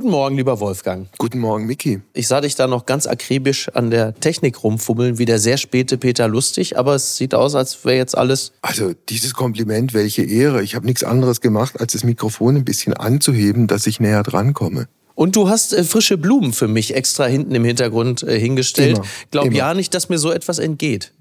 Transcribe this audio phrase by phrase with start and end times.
[0.00, 1.08] Guten Morgen, lieber Wolfgang.
[1.18, 2.00] Guten Morgen, Miki.
[2.14, 5.98] Ich sah dich da noch ganz akribisch an der Technik rumfummeln, wie der sehr späte
[5.98, 8.52] Peter Lustig, aber es sieht aus, als wäre jetzt alles.
[8.62, 10.62] Also dieses Kompliment, welche Ehre.
[10.62, 14.88] Ich habe nichts anderes gemacht, als das Mikrofon ein bisschen anzuheben, dass ich näher drankomme.
[15.14, 18.96] Und du hast äh, frische Blumen für mich extra hinten im Hintergrund äh, hingestellt.
[18.96, 19.54] Immer, Glaub immer.
[19.54, 21.12] ja nicht, dass mir so etwas entgeht.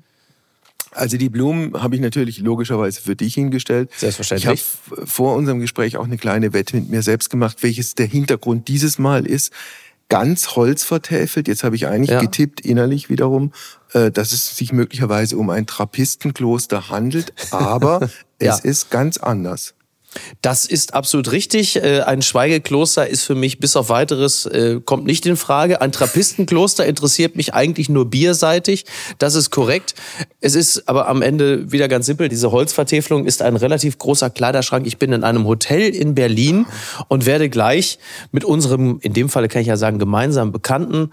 [0.91, 3.89] Also die Blumen habe ich natürlich logischerweise für dich hingestellt.
[3.97, 4.61] Selbstverständlich.
[4.61, 8.07] Ich habe vor unserem Gespräch auch eine kleine Wette mit mir selbst gemacht, welches der
[8.07, 9.53] Hintergrund dieses Mal ist.
[10.09, 11.47] Ganz Holz vertäfelt.
[11.47, 12.19] Jetzt habe ich eigentlich Ja.
[12.19, 13.51] getippt innerlich wiederum,
[13.93, 17.33] äh, dass es sich möglicherweise um ein Trappistenkloster handelt.
[17.51, 18.09] Aber
[18.41, 18.53] Ja.
[18.55, 19.75] es ist ganz anders.
[20.41, 21.75] Das ist absolut richtig.
[21.75, 25.81] Äh, Ein Schweigekloster ist für mich bis auf weiteres, äh, kommt nicht in Frage.
[25.81, 28.85] Ein Trappistenkloster interessiert mich eigentlich nur bierseitig.
[29.17, 29.95] Das ist korrekt.
[30.41, 32.29] Es ist aber am Ende wieder ganz simpel.
[32.29, 34.87] Diese Holzvertäfelung ist ein relativ großer Kleiderschrank.
[34.87, 36.65] Ich bin in einem Hotel in Berlin
[37.07, 37.99] und werde gleich
[38.31, 41.11] mit unserem, in dem Falle kann ich ja sagen, gemeinsamen Bekannten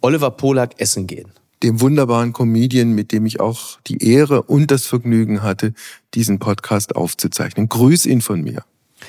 [0.00, 1.32] Oliver Polak essen gehen.
[1.62, 5.74] Dem wunderbaren Comedian, mit dem ich auch die Ehre und das Vergnügen hatte,
[6.14, 7.68] diesen Podcast aufzuzeichnen.
[7.68, 8.64] Grüß ihn von mir.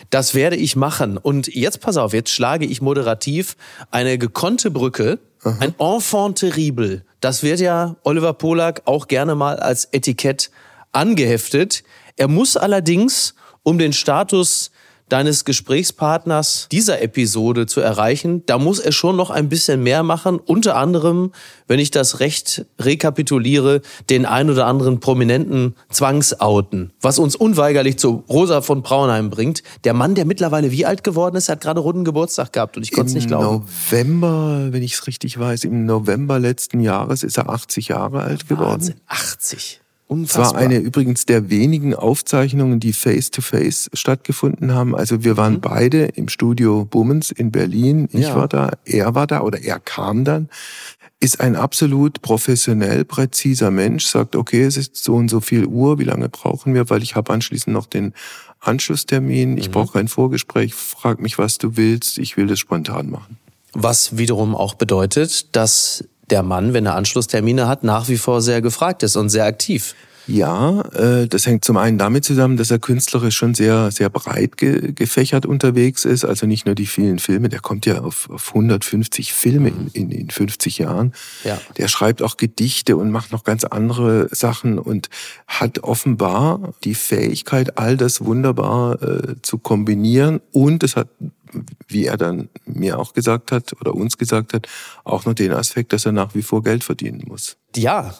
[0.09, 1.17] Das werde ich machen.
[1.17, 3.55] Und jetzt pass auf, jetzt schlage ich moderativ
[3.91, 5.19] eine gekonnte Brücke,
[5.59, 7.03] ein Enfant terrible.
[7.21, 10.51] Das wird ja Oliver Polak auch gerne mal als Etikett
[10.91, 11.83] angeheftet.
[12.17, 14.71] Er muss allerdings, um den Status
[15.09, 20.39] deines Gesprächspartners dieser Episode zu erreichen, da muss er schon noch ein bisschen mehr machen.
[20.39, 21.31] Unter anderem,
[21.67, 26.93] wenn ich das recht rekapituliere, den ein oder anderen Prominenten zwangsouten.
[27.01, 29.63] Was uns unweigerlich zu Rosa von Braunheim bringt.
[29.83, 32.91] Der Mann, der mittlerweile wie alt geworden ist, hat gerade runden Geburtstag gehabt und ich
[32.91, 33.65] konnte es nicht glauben.
[33.91, 38.47] November, wenn ich es richtig weiß, im November letzten Jahres ist er 80 Jahre alt
[38.47, 38.69] geworden.
[38.71, 39.81] Wahnsinn, 80.
[40.09, 40.53] Es Unfassbar.
[40.55, 44.95] war eine übrigens der wenigen Aufzeichnungen, die face-to-face stattgefunden haben.
[44.95, 48.09] Also wir waren beide im Studio Bummens in Berlin.
[48.11, 48.35] Ich Ja.
[48.35, 50.49] war da, er war da oder er kam dann.
[51.19, 55.99] Ist ein absolut professionell präziser Mensch, sagt, okay, es ist so und so viel Uhr,
[55.99, 58.13] wie lange brauchen wir, weil ich habe anschließend noch den
[58.61, 63.37] Anschlusstermin, ich brauche kein Vorgespräch, frag mich, was du willst, ich will das spontan machen.
[63.73, 68.61] Was wiederum auch bedeutet, dass der Mann, wenn er Anschlusstermine hat, nach wie vor sehr
[68.61, 69.95] gefragt ist und sehr aktiv.
[70.29, 74.57] Ja, äh, das hängt zum einen damit zusammen, dass er künstlerisch schon sehr, sehr breit
[74.57, 76.23] ge gefächert unterwegs ist.
[76.23, 80.11] Also nicht nur die vielen Filme, der kommt ja auf, auf 150 Filme in, in,
[80.11, 81.13] in 50 Jahren.
[81.43, 81.59] Ja.
[81.77, 85.09] Der schreibt auch Gedichte und macht noch ganz andere Sachen und
[85.47, 90.41] hat offenbar die Fähigkeit, all das wunderbar äh, zu kombinieren.
[90.51, 91.07] Und es hat,
[91.87, 94.67] wie er dann mir auch gesagt hat oder uns gesagt hat,
[95.03, 97.57] auch noch den Aspekt, dass er nach wie vor Geld verdienen muss.
[97.75, 98.15] Ja,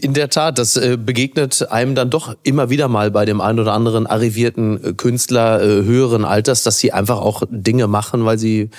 [0.00, 3.60] in der Tat, das äh, begegnet einem dann doch immer wieder mal bei dem einen
[3.60, 8.38] oder anderen arrivierten äh, Künstler äh, höheren Alters, dass sie einfach auch Dinge machen, weil
[8.38, 8.70] sie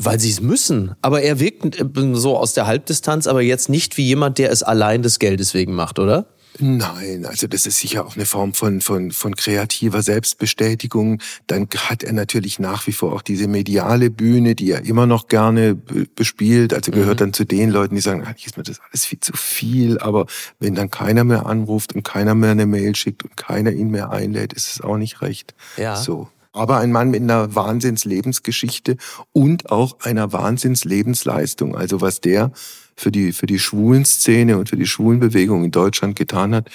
[0.00, 0.94] weil sie es müssen.
[1.02, 5.02] Aber er wirkt so aus der Halbdistanz, aber jetzt nicht wie jemand, der es allein
[5.02, 6.26] des Geldes wegen macht, oder?
[6.60, 11.20] Nein, also das ist sicher auch eine Form von, von, von kreativer Selbstbestätigung.
[11.46, 15.28] Dann hat er natürlich nach wie vor auch diese mediale Bühne, die er immer noch
[15.28, 16.74] gerne be- bespielt.
[16.74, 19.32] Also gehört dann zu den Leuten, die sagen, eigentlich ist mir das alles viel zu
[19.34, 19.98] viel.
[19.98, 20.26] Aber
[20.58, 24.10] wenn dann keiner mehr anruft und keiner mehr eine Mail schickt und keiner ihn mehr
[24.10, 25.54] einlädt, ist es auch nicht recht.
[25.76, 25.96] Ja.
[25.96, 26.28] So.
[26.52, 28.96] Aber ein Mann mit einer Wahnsinns-Lebensgeschichte
[29.32, 31.76] und auch einer Wahnsinns-Lebensleistung.
[31.76, 32.50] Also was der
[32.98, 36.68] für die, für die Schwulenszene und für die Schwulenbewegung in Deutschland getan hat,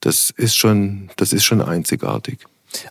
[0.00, 2.40] das ist schon, das ist schon einzigartig.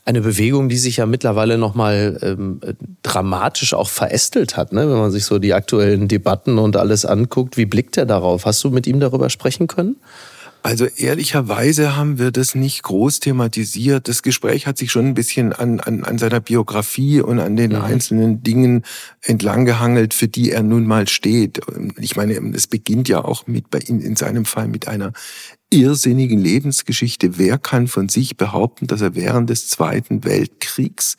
[0.06, 2.74] Eine Bewegung, die sich ja mittlerweile nochmal ähm, äh,
[3.04, 4.90] dramatisch auch verästelt hat, ne?
[4.90, 7.58] wenn man sich so die aktuellen Debatten und alles anguckt.
[7.58, 8.46] Wie blickt er darauf?
[8.46, 9.98] Hast du mit ihm darüber sprechen können?
[10.66, 14.08] Also ehrlicherweise haben wir das nicht groß thematisiert.
[14.08, 17.76] Das Gespräch hat sich schon ein bisschen an, an, an seiner Biografie und an den
[17.76, 18.84] einzelnen Dingen
[19.22, 21.60] entlanggehangelt, für die er nun mal steht.
[22.00, 25.12] Ich meine, es beginnt ja auch mit bei ihm in seinem Fall mit einer
[25.70, 27.38] irrsinnigen Lebensgeschichte.
[27.38, 31.18] Wer kann von sich behaupten, dass er während des Zweiten Weltkriegs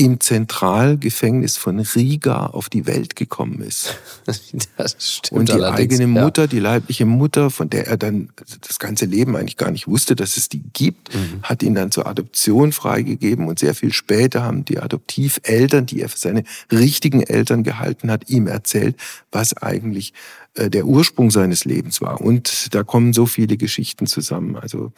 [0.00, 3.96] im Zentralgefängnis von Riga auf die Welt gekommen ist?
[4.76, 6.06] Das stimmt Und die eigene ja.
[6.24, 8.30] Mutter, die leibliche Mutter, von der er dann
[8.66, 11.42] das ganze Leben eigentlich gar nicht wusste, dass es die gibt, Mhm.
[11.42, 16.08] hat ihn dann zur Adoption freigegeben und sehr viel später haben die Adoptiveltern, die er
[16.08, 18.96] für seine richtigen Eltern gehalten hat, ihm erzählt,
[19.32, 20.14] was eigentlich
[20.54, 22.20] äh, der Ursprung seines Lebens war.
[22.20, 24.56] Und da kommen so viele Geschichten zusammen.
[24.56, 24.92] Also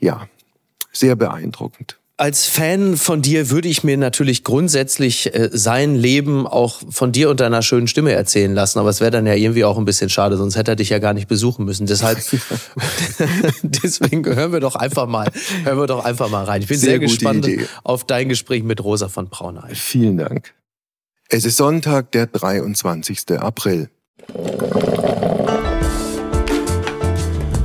[0.00, 0.28] ja,
[0.92, 1.99] sehr beeindruckend.
[2.20, 7.30] Als Fan von dir würde ich mir natürlich grundsätzlich äh, sein Leben auch von dir
[7.30, 10.10] und deiner schönen Stimme erzählen lassen, aber es wäre dann ja irgendwie auch ein bisschen
[10.10, 11.86] schade, sonst hätte er dich ja gar nicht besuchen müssen.
[11.86, 12.18] Deshalb,
[13.62, 15.30] deswegen hören wir doch einfach mal,
[15.64, 16.60] hören wir doch einfach mal rein.
[16.60, 17.64] Ich bin sehr, Sehr gespannt Idee.
[17.84, 19.74] auf dein Gespräch mit Rosa von Braunheim.
[19.74, 20.52] Vielen Dank.
[21.30, 23.38] Es ist Sonntag, der 23.
[23.38, 23.88] April.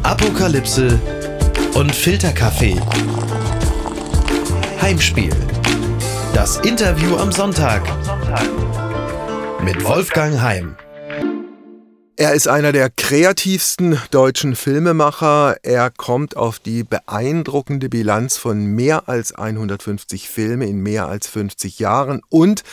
[0.03, 0.97] Apokalypse
[1.73, 2.77] und Filterkaffee.
[4.81, 5.33] Heimspiel.
[6.33, 7.81] Das Interview am Sonntag.
[9.63, 10.75] Mit Wolfgang Heim.
[12.17, 15.57] Er ist einer der kreativsten deutschen Filmemacher.
[15.63, 21.79] Er kommt auf die beeindruckende Bilanz von mehr als 150 Filme in mehr als 50
[21.79, 22.63] Jahren und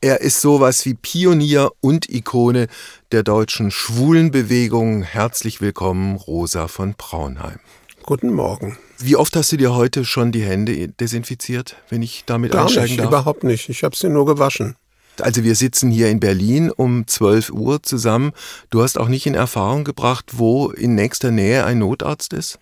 [0.00, 2.68] er ist sowas wie Pionier und Ikone
[3.10, 5.02] der deutschen Schwulenbewegung.
[5.02, 7.58] Herzlich willkommen, Rosa von Braunheim.
[8.04, 8.78] Guten Morgen.
[9.04, 12.90] Wie oft hast du dir heute schon die Hände desinfiziert, wenn ich damit Gar einsteigen
[12.90, 13.08] nicht, darf?
[13.08, 13.68] überhaupt nicht.
[13.68, 14.76] Ich habe sie nur gewaschen.
[15.20, 18.32] Also wir sitzen hier in Berlin um 12 Uhr zusammen.
[18.70, 22.58] Du hast auch nicht in Erfahrung gebracht, wo in nächster Nähe ein Notarzt ist?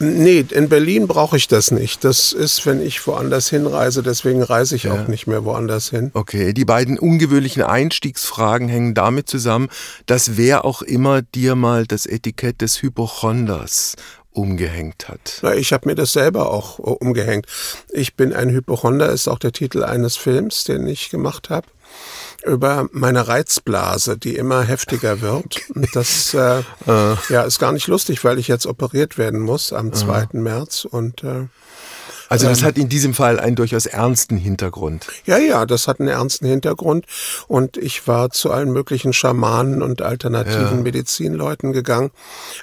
[0.00, 2.04] Nee, in Berlin brauche ich das nicht.
[2.04, 4.92] Das ist, wenn ich woanders hinreise, deswegen reise ich Ja.
[4.94, 6.12] auch nicht mehr woanders hin.
[6.14, 9.68] Okay, die beiden ungewöhnlichen Einstiegsfragen hängen damit zusammen,
[10.06, 13.96] dass wer auch immer dir mal das Etikett des Hypochonders
[14.38, 15.40] umgehängt hat.
[15.42, 17.46] Na, ich habe mir das selber auch äh, umgehängt.
[17.90, 21.66] Ich bin ein Hypochonder, ist auch der Titel eines Films, den ich gemacht habe
[22.44, 25.60] über meine Reizblase, die immer heftiger wird.
[25.74, 29.92] Und das äh, ja, ist gar nicht lustig, weil ich jetzt operiert werden muss am
[29.92, 30.28] 2.
[30.32, 30.84] März.
[30.84, 31.46] Und äh,
[32.28, 35.06] Also das hat in diesem Fall einen durchaus ernsten Hintergrund.
[35.24, 37.06] Ja, ja, das hat einen ernsten Hintergrund.
[37.46, 40.82] Und ich war zu allen möglichen Schamanen und alternativen Ja.
[40.82, 42.10] Medizinleuten gegangen.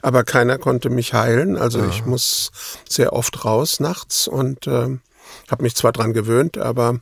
[0.01, 1.57] Aber keiner konnte mich heilen.
[1.57, 2.51] Also ich muss
[2.88, 4.97] sehr oft raus nachts und äh,
[5.50, 7.00] habe mich zwar dran gewöhnt, aber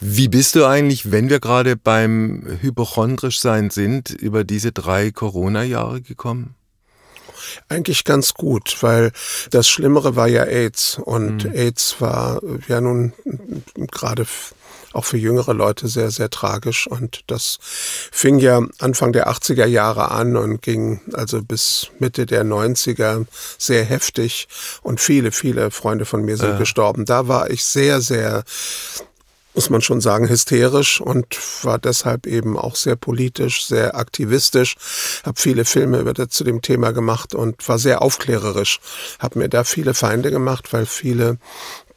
[0.00, 6.02] Wie bist du eigentlich, wenn wir gerade beim hypochondrisch sein sind, über diese drei Corona-Jahre
[6.02, 6.54] gekommen?
[7.68, 9.12] Eigentlich ganz gut, weil
[9.50, 10.98] das Schlimmere war ja AIDS.
[10.98, 14.26] Und AIDS war äh, ja nun äh, gerade
[14.92, 16.86] auch für jüngere Leute sehr, sehr tragisch.
[16.86, 22.44] Und das fing ja Anfang der 80er Jahre an und ging also bis Mitte der
[22.44, 23.26] 90er
[23.58, 24.48] sehr heftig.
[24.82, 27.04] Und viele, viele Freunde von mir sind gestorben.
[27.04, 28.44] Da war ich sehr, sehr
[29.54, 31.26] muss man schon sagen, hysterisch und
[31.64, 34.76] war deshalb eben auch sehr politisch, sehr aktivistisch,
[35.24, 38.80] habe viele Filme über das, zu dem Thema gemacht und war sehr aufklärerisch,
[39.18, 41.38] habe mir da viele Feinde gemacht, weil viele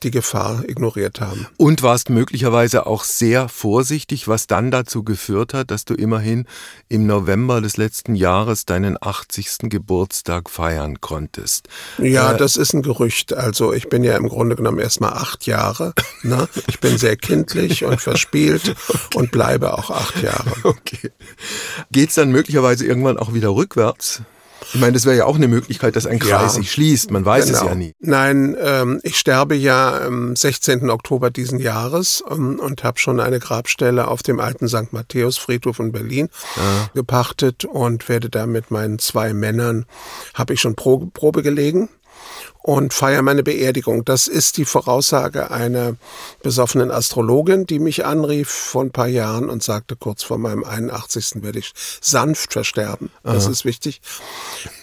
[0.06, 1.48] die Gefahr ignoriert haben.
[1.58, 6.46] Und warst möglicherweise auch sehr vorsichtig, was dann dazu geführt hat, dass du immerhin
[6.88, 9.70] im November des letzten Jahres deinen 80.
[9.70, 11.68] Geburtstag feiern konntest.
[11.98, 13.34] Ja, das ist ein Gerücht.
[13.34, 15.94] Also ich bin ja im Grunde genommen erstmal acht Jahre.
[16.24, 16.48] Ne?
[16.68, 18.76] Ich bin sehr kindlich und verspielt
[19.16, 20.54] und bleibe auch acht Jahre.
[20.64, 21.12] Okay.
[21.92, 24.24] Geht's dann möglicherweise irgendwann auch wieder rückwärts?
[24.74, 26.50] Ich meine, das wäre ja auch eine Möglichkeit, dass ein Kreis Ja.
[26.50, 27.12] sich schließt.
[27.12, 27.70] Man weiß es Genau.
[27.72, 27.94] ja nie.
[28.00, 30.90] Nein, ähm, ich sterbe ja am 16.
[30.90, 34.92] Oktober diesen Jahres ähm, und habe schon eine Grabstelle auf dem alten St.
[34.92, 36.30] Matthäus Friedhof in Berlin
[36.94, 39.86] gepachtet und werde da mit meinen zwei Männern,
[40.34, 41.90] habe ich schon Probe, Probe gelegen
[42.66, 44.06] und feiere meine Beerdigung.
[44.06, 45.98] Das ist die Voraussage einer
[46.42, 51.44] besoffenen Astrologin, die mich anrief vor ein paar Jahren und sagte, kurz vor meinem 81.
[51.44, 53.12] werde ich sanft versterben.
[53.22, 54.02] Das ist wichtig.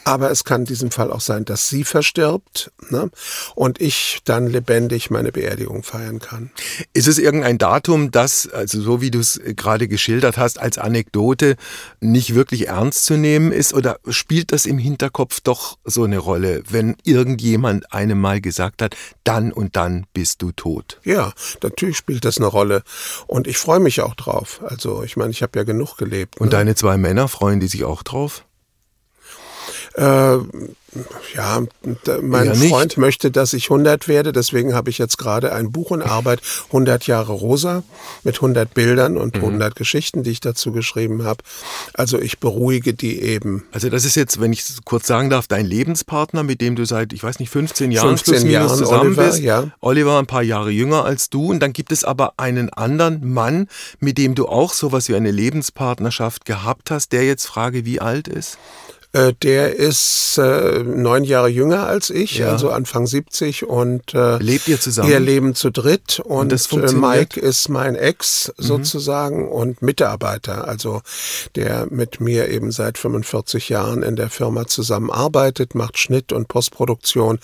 [0.05, 3.11] Aber es kann in diesem Fall auch sein, dass sie verstirbt ne?
[3.55, 6.51] und ich dann lebendig meine Beerdigung feiern kann.
[6.93, 11.57] Ist es irgendein Datum, das, also so wie du es gerade geschildert hast, als Anekdote
[12.01, 13.75] nicht wirklich ernst zu nehmen ist?
[13.75, 18.97] Oder spielt das im Hinterkopf doch so eine Rolle, wenn irgendjemand einem mal gesagt hat,
[19.25, 21.01] dann und dann bist du tot?
[21.05, 22.83] Ja, natürlich spielt das eine Rolle
[23.27, 24.61] und ich freue mich auch drauf.
[24.65, 26.39] Also ich meine, ich habe ja genug gelebt.
[26.41, 26.51] Und ne?
[26.51, 28.45] deine zwei Männer freuen die sich auch drauf?
[29.95, 30.39] Äh,
[31.35, 31.63] ja,
[32.21, 32.69] mein nicht.
[32.69, 36.41] Freund möchte, dass ich 100 werde, deswegen habe ich jetzt gerade ein Buch in Arbeit,
[36.67, 37.83] 100 Jahre Rosa,
[38.25, 39.43] mit 100 Bildern und Mhm.
[39.43, 41.43] 100 Geschichten, die ich dazu geschrieben habe.
[41.95, 43.65] Also ich beruhige die eben.
[43.73, 46.85] Also das ist jetzt, wenn ich es kurz sagen darf, dein Lebenspartner, mit dem du
[46.85, 49.39] seit, ich weiß nicht, 15 Jahren 15 plus minus Jahren, zusammen Oliver, bist.
[49.41, 49.71] ja.
[49.81, 51.51] Oliver ein paar Jahre jünger als du.
[51.51, 53.67] Und dann gibt es aber einen anderen Mann,
[54.01, 58.29] mit dem du auch sowas wie eine Lebenspartnerschaft gehabt hast, der jetzt frage, wie alt
[58.29, 58.59] ist?
[59.15, 62.51] Äh, der ist äh, neun Jahre jünger als ich, Ja.
[62.53, 65.11] also Anfang 70 und äh, Lebt ihr zusammen?
[65.11, 66.95] Wir leben zu dritt und, das äh?
[66.95, 67.01] Mhm.
[67.01, 71.03] Mike ist mein Ex sozusagen und Mitarbeiter, also
[71.57, 77.39] der mit mir eben seit 45 Jahren in der Firma zusammenarbeitet, macht Schnitt und Postproduktion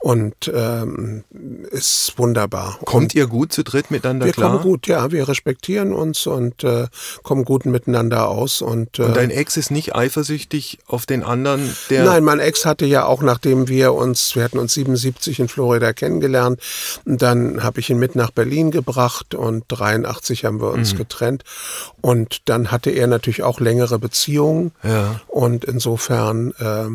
[0.00, 1.24] und ähm,
[1.70, 2.78] ist wunderbar.
[2.86, 4.52] Kommt ihr gut zu dritt miteinander wir klar?
[4.52, 6.86] kommen gut, ja, wir respektieren uns und äh,
[7.22, 11.24] kommen gut miteinander aus und, äh, Und dein Ex ist nicht eifersüchtig auf auf den
[11.24, 12.04] anderen, der.
[12.04, 15.92] Nein, mein Ex hatte ja auch, nachdem wir uns, wir hatten uns 77 in Florida
[15.92, 16.60] kennengelernt,
[17.04, 20.98] dann habe ich ihn mit nach Berlin gebracht und 83 haben wir uns mhm.
[20.98, 21.42] getrennt.
[22.00, 24.70] Und dann hatte er natürlich auch längere Beziehungen.
[24.84, 25.20] Ja.
[25.26, 26.86] Und insofern äh,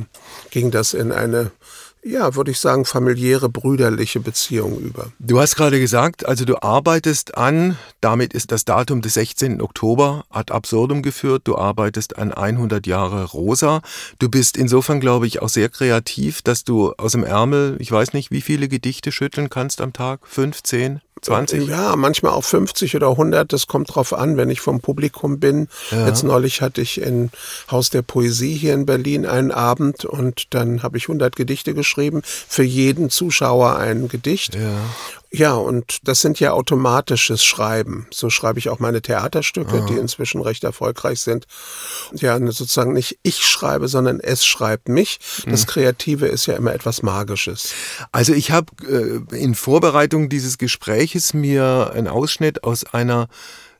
[0.52, 1.52] ging das in eine
[2.08, 5.12] ja, würde ich sagen, familiäre, brüderliche Beziehung über.
[5.20, 9.62] Du hast gerade gesagt, also du arbeitest an, damit ist das Datum des 16.
[9.62, 13.82] Oktober ad absurdum geführt, du arbeitest an 100 Jahre Rosa.
[14.20, 18.14] Du bist insofern, glaube ich, auch sehr kreativ, dass du aus dem Ärmel, ich weiß
[18.14, 21.02] nicht, wie viele Gedichte schütteln kannst am Tag, 15?
[21.28, 21.68] 20?
[21.68, 23.52] Ja, manchmal auch 50 oder 100.
[23.52, 25.68] Das kommt drauf an, wenn ich vom Publikum bin.
[25.92, 26.08] Ja.
[26.08, 27.30] Jetzt neulich hatte ich in
[27.70, 32.22] Haus der Poesie hier in Berlin einen Abend und dann habe ich 100 Gedichte geschrieben.
[32.24, 34.56] Für jeden Zuschauer ein Gedicht.
[34.56, 34.72] Ja.
[35.32, 38.08] Ja, und das sind ja automatisches Schreiben.
[38.12, 39.86] So schreibe ich auch meine Theaterstücke, Aha.
[39.86, 41.46] die inzwischen recht erfolgreich sind.
[42.14, 45.20] Ja, sozusagen nicht ich schreibe, sondern es schreibt mich.
[45.46, 45.68] Das hm.
[45.68, 47.74] Kreative ist ja immer etwas Magisches.
[48.12, 53.28] Also ich habe äh, in Vorbereitung dieses Gespräches mir einen Ausschnitt aus einer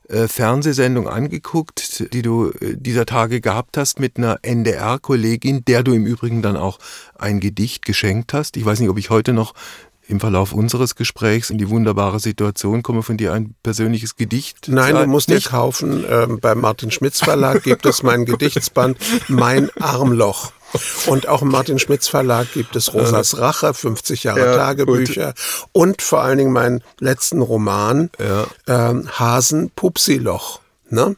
[0.08, 5.92] äh, Fernsehsendung angeguckt, die du äh, dieser Tage gehabt hast mit einer NDR-Kollegin, der du
[5.92, 6.78] im Übrigen dann auch
[7.18, 8.56] ein Gedicht geschenkt hast.
[8.56, 9.52] Ich weiß nicht, ob ich heute noch
[10.08, 14.66] im Verlauf unseres Gesprächs in die wunderbare Situation komme, von dir ein persönliches Gedicht.
[14.68, 16.04] Nein, du musst dir kaufen.
[16.08, 18.98] Ähm, beim Martin Schmitz Verlag gibt es mein Gedichtsband
[19.28, 20.52] Mein Armloch.
[21.06, 25.68] Und auch im Martin Schmitz Verlag gibt es Rosas Rache, 50 Jahre ja, Tagebücher gut.
[25.72, 28.46] und vor allen Dingen meinen letzten Roman ja.
[28.66, 30.60] ähm, Hasen Pupsiloch.
[30.90, 31.14] Ne?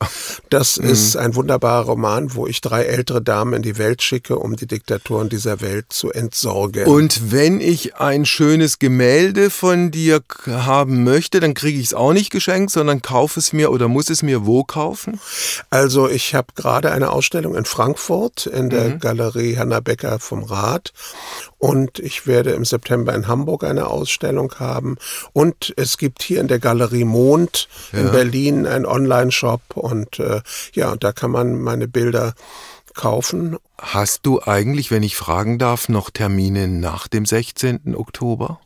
[0.49, 0.89] Das mhm.
[0.89, 4.67] ist ein wunderbarer Roman, wo ich drei ältere Damen in die Welt schicke, um die
[4.67, 6.87] Diktaturen dieser Welt zu entsorgen.
[6.87, 12.12] Und wenn ich ein schönes Gemälde von dir haben möchte, dann kriege ich es auch
[12.12, 15.21] nicht geschenkt, sondern kaufe es mir oder muss es mir wo kaufen?
[15.71, 18.99] Also ich habe gerade eine Ausstellung in Frankfurt in der mhm.
[18.99, 20.93] Galerie Hanna Becker vom Rat
[21.61, 24.97] und ich werde im September in Hamburg eine Ausstellung haben.
[25.35, 28.00] Und es gibt hier in der Galerie Mond ja.
[28.00, 29.60] in Berlin einen Online-Shop.
[29.75, 30.40] Und äh,
[30.73, 32.35] ja, da kann man meine Bilder
[32.95, 33.57] kaufen.
[33.79, 37.95] Hast du eigentlich, wenn ich fragen darf, noch Termine nach dem 16.
[37.95, 38.61] Oktober?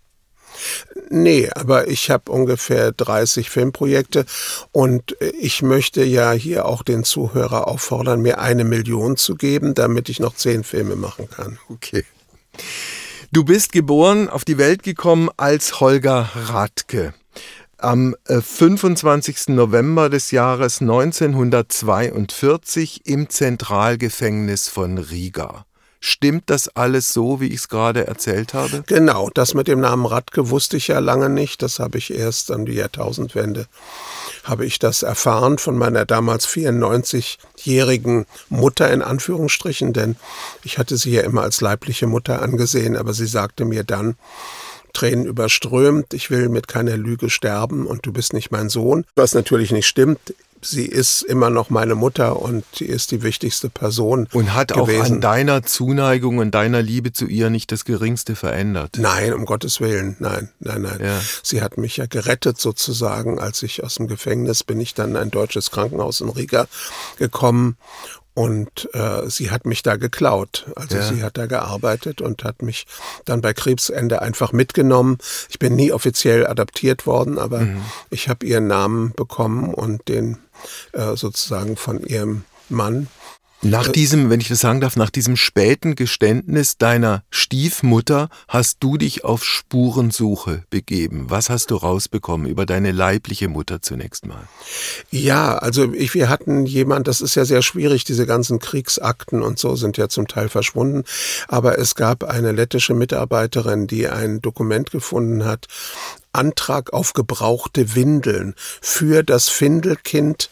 [1.11, 4.25] Nee, aber ich habe ungefähr 30 Filmprojekte
[4.73, 10.09] und ich möchte ja hier auch den Zuhörer auffordern, mir eine Million zu geben, damit
[10.09, 11.59] ich noch zehn Filme machen kann.
[11.69, 12.05] Okay.
[13.33, 17.15] Du bist geboren, auf die Welt gekommen als Holger Radke.
[17.79, 19.49] Am 25.
[19.49, 25.67] Äh, November des Jahres 1942 im Zentralgefängnis von Riga.
[26.01, 28.85] Stimmt das alles so, wie ich es gerade erzählt habe?
[28.87, 31.63] Genau, das mit dem Namen Radke wusste ich ja lange nicht.
[31.63, 33.69] Das habe ich erst an die Jahrtausendwende
[34.45, 40.17] habe ich das erfahren von meiner damals 94-jährigen Mutter in Anführungsstrichen, denn
[40.63, 44.17] ich hatte sie ja immer als leibliche Mutter angesehen, aber sie sagte mir dann,
[44.95, 49.05] Tränen überströmt, ich will mit keiner Lüge sterben und du bist nicht mein Sohn.
[49.17, 50.35] Was natürlich nicht stimmt
[50.65, 54.29] sie ist immer noch meine Mutter und sie ist die wichtigste Person.
[54.33, 55.01] Und hat gewesen.
[55.01, 58.97] auch an deiner Zuneigung und deiner Liebe zu ihr nicht das Geringste verändert.
[58.99, 61.01] Nein, um Gottes Willen, nein, nein, nein.
[61.03, 61.21] Ja.
[61.43, 65.17] Sie hat mich ja gerettet sozusagen, als ich aus dem Gefängnis bin ich dann in
[65.17, 66.67] ein deutsches Krankenhaus in Riga
[67.19, 67.77] gekommen
[68.35, 70.67] und äh, sie hat mich da geklaut.
[70.75, 71.03] Also ja.
[71.03, 72.87] sie hat da gearbeitet und hat mich
[73.25, 75.19] dann bei Krebsende einfach mitgenommen.
[75.49, 77.83] Ich bin nie offiziell adaptiert worden, aber mhm.
[78.11, 80.39] ich habe ihren Namen bekommen und den
[80.93, 83.09] äh, sozusagen von ihrem Mann.
[83.67, 88.99] Nach diesem, wenn ich das sagen darf, nach diesem späten Geständnis deiner Stiefmutter hast du
[88.99, 91.31] dich auf Spurensuche begeben.
[91.31, 94.47] Was hast du rausbekommen über deine leibliche Mutter zunächst mal?
[95.11, 99.59] Ja, also ich, wir hatten jemand, das ist ja sehr schwierig, diese ganzen Kriegsakten und
[99.59, 101.05] so sind ja zum Teil verschwunden,
[101.49, 105.69] aber es gab eine lettische Mitarbeiterin, die ein Dokument gefunden hat,
[106.35, 110.51] Antrag auf gebrauchte Windeln für das Findelkind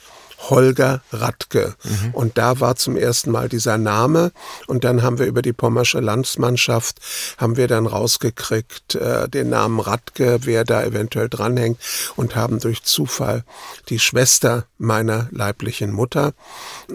[0.50, 1.74] Holger Radke.
[1.84, 2.14] Mhm.
[2.14, 4.32] Und da war zum ersten Mal dieser Name.
[4.66, 6.98] Und dann haben wir über die Pommersche Landsmannschaft,
[7.38, 11.78] haben wir dann rausgekriegt, äh, den Namen Radke, wer da eventuell dranhängt
[12.16, 13.44] und haben durch Zufall
[13.88, 16.32] die Schwester meiner leiblichen Mutter,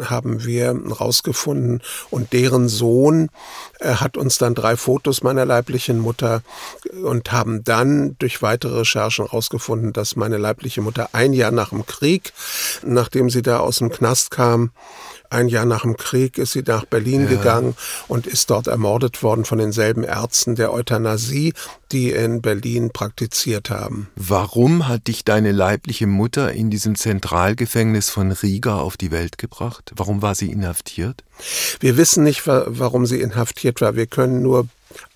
[0.01, 3.30] haben wir rausgefunden und deren Sohn
[3.80, 6.42] äh, hat uns dann drei Fotos meiner leiblichen Mutter
[7.04, 11.86] und haben dann durch weitere Recherchen rausgefunden, dass meine leibliche Mutter ein Jahr nach dem
[11.86, 12.34] Krieg,
[12.84, 14.72] nachdem sie sie da aus dem Knast kam,
[15.29, 17.29] ein Jahr nach dem Krieg ist sie nach Berlin ja.
[17.29, 17.75] gegangen
[18.08, 21.53] und ist dort ermordet worden von denselben Ärzten der Euthanasie,
[21.91, 24.08] die in Berlin praktiziert haben.
[24.15, 29.91] Warum hat dich deine leibliche Mutter in diesem Zentralgefängnis von Riga auf die Welt gebracht?
[29.96, 31.24] Warum war sie inhaftiert?
[31.79, 33.96] Wir wissen nicht, warum sie inhaftiert war.
[33.96, 34.67] Wir können nur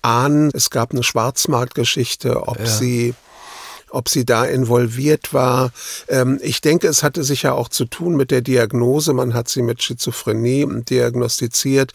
[0.02, 2.66] ahnen, es gab eine Schwarzmarktgeschichte, ob ja.
[2.66, 3.14] sie
[3.92, 5.70] ob sie da involviert war.
[6.08, 9.12] Ähm, ich denke, es hatte sicher auch zu tun mit der Diagnose.
[9.12, 11.92] Man hat sie mit Schizophrenie diagnostiziert,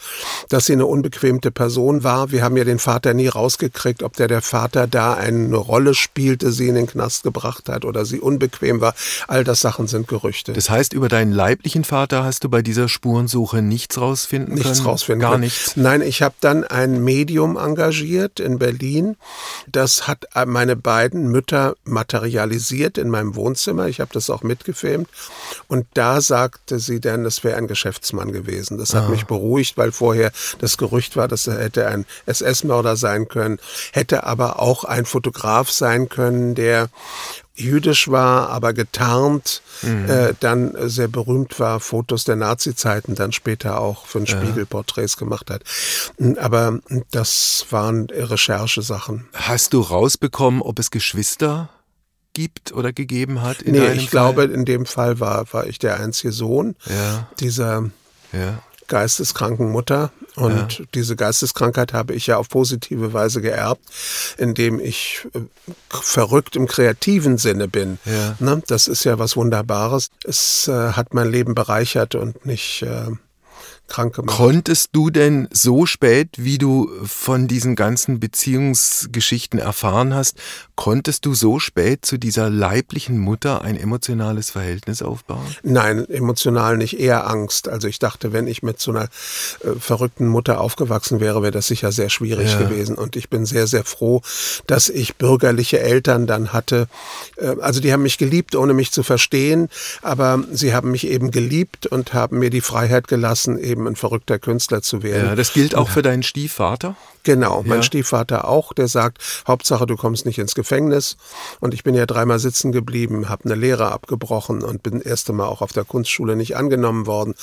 [0.48, 2.30] dass sie eine unbequemte Person war.
[2.30, 6.52] Wir haben ja den Vater nie rausgekriegt, ob der der Vater da eine Rolle spielte,
[6.52, 8.94] sie in den Knast gebracht hat oder sie unbequem war.
[9.26, 10.52] All das Sachen sind Gerüchte.
[10.52, 14.74] Das heißt, über deinen leiblichen Vater hast du bei dieser Spurensuche nichts rausfinden nichts können?
[14.74, 15.44] Nichts rausfinden Gar können.
[15.44, 15.76] nichts?
[15.76, 19.16] Nein, ich habe dann ein Medium engagiert in Berlin.
[19.70, 23.88] Das hat meine beiden Mütter materialisiert in meinem Wohnzimmer.
[23.88, 25.08] Ich habe das auch mitgefilmt.
[25.66, 28.78] Und da sagte sie dann, das wäre ein Geschäftsmann gewesen.
[28.78, 29.08] Das hat ah.
[29.08, 30.30] mich beruhigt, weil vorher
[30.60, 33.58] das Gerücht war, dass er hätte ein SS-Mörder sein können,
[33.92, 36.88] hätte aber auch ein Fotograf sein können, der
[37.58, 40.08] jüdisch war, aber getarnt, mhm.
[40.08, 44.40] äh, dann sehr berühmt war, Fotos der Nazi-Zeiten, dann später auch für den ja.
[44.40, 45.62] Spiegel Porträts gemacht hat.
[46.38, 46.78] Aber
[47.10, 49.28] das waren Recherchesachen.
[49.34, 51.68] Hast du rausbekommen, ob es Geschwister
[52.32, 53.62] gibt oder gegeben hat?
[53.62, 54.32] In nee, ich Fall?
[54.34, 57.28] glaube, in dem Fall war, war ich der einzige Sohn ja.
[57.40, 57.90] dieser
[58.32, 58.62] ja.
[58.86, 60.12] geisteskranken Mutter.
[60.36, 60.84] Und ja.
[60.94, 63.82] diese Geisteskrankheit habe ich ja auf positive Weise geerbt,
[64.36, 65.40] indem ich äh,
[65.88, 67.98] verrückt im kreativen Sinne bin.
[68.38, 68.62] Ne?
[68.68, 70.10] Das ist ja was Wunderbares.
[70.24, 73.10] Es äh, hat mein Leben bereichert und nicht äh,
[73.88, 74.36] krank gemacht.
[74.36, 80.38] Konntest du denn so spät, wie du von diesen ganzen Beziehungsgeschichten erfahren hast,
[80.76, 85.46] konntest du so spät zu dieser leiblichen Mutter ein emotionales Verhältnis aufbauen?
[85.62, 87.68] Nein, emotional nicht, eher Angst.
[87.68, 89.04] Also ich dachte, wenn ich mit so einer
[89.64, 92.58] äh, verrückten Mutter aufgewachsen wäre, wäre das sicher sehr schwierig ja.
[92.58, 92.96] gewesen.
[92.96, 94.22] Und ich bin sehr, sehr froh,
[94.66, 96.88] dass ich bürgerliche Eltern dann hatte.
[97.36, 99.68] Äh, also die haben mich geliebt, ohne mich zu verstehen,
[100.02, 103.96] aber sie haben mich eben geliebt und haben mir die Freiheit gelassen, eben eben ein
[103.96, 105.28] verrückter Künstler zu werden.
[105.28, 106.96] Ja, das gilt auch für deinen Stiefvater?
[107.22, 107.82] Genau, mein ja.
[107.82, 111.16] Stiefvater auch, der sagt, Hauptsache du kommst nicht ins Gefängnis.
[111.60, 115.32] Und ich bin ja dreimal sitzen geblieben, habe eine Lehre abgebrochen und bin das erste
[115.32, 117.34] Mal auch auf der Kunstschule nicht angenommen worden,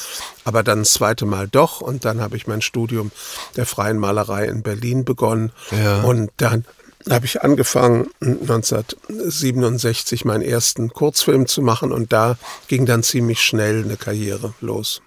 [0.43, 1.81] aber dann das zweite Mal doch.
[1.81, 3.11] Und dann habe ich mein Studium
[3.55, 5.51] der freien Malerei in Berlin begonnen.
[5.71, 6.01] Ja.
[6.01, 6.65] Und dann
[7.09, 13.83] habe ich angefangen, 1967 meinen ersten Kurzfilm zu machen und da ging dann ziemlich schnell
[13.83, 15.03] eine Karriere los.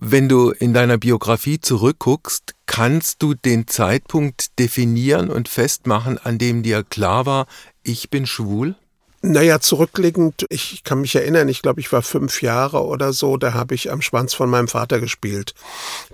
[0.00, 6.62] Wenn du in deiner Biografie zurückguckst, kannst du den Zeitpunkt definieren und festmachen, an dem
[6.62, 7.46] dir klar war,
[7.82, 8.76] ich bin schwul?
[9.20, 13.52] Naja, zurückblickend, ich kann mich erinnern, ich glaube, ich war fünf Jahre oder so, da
[13.52, 15.54] habe ich am Schwanz von meinem Vater gespielt.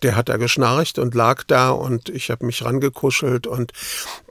[0.02, 3.72] Der hat da geschnarcht und lag da und ich habe mich rangekuschelt und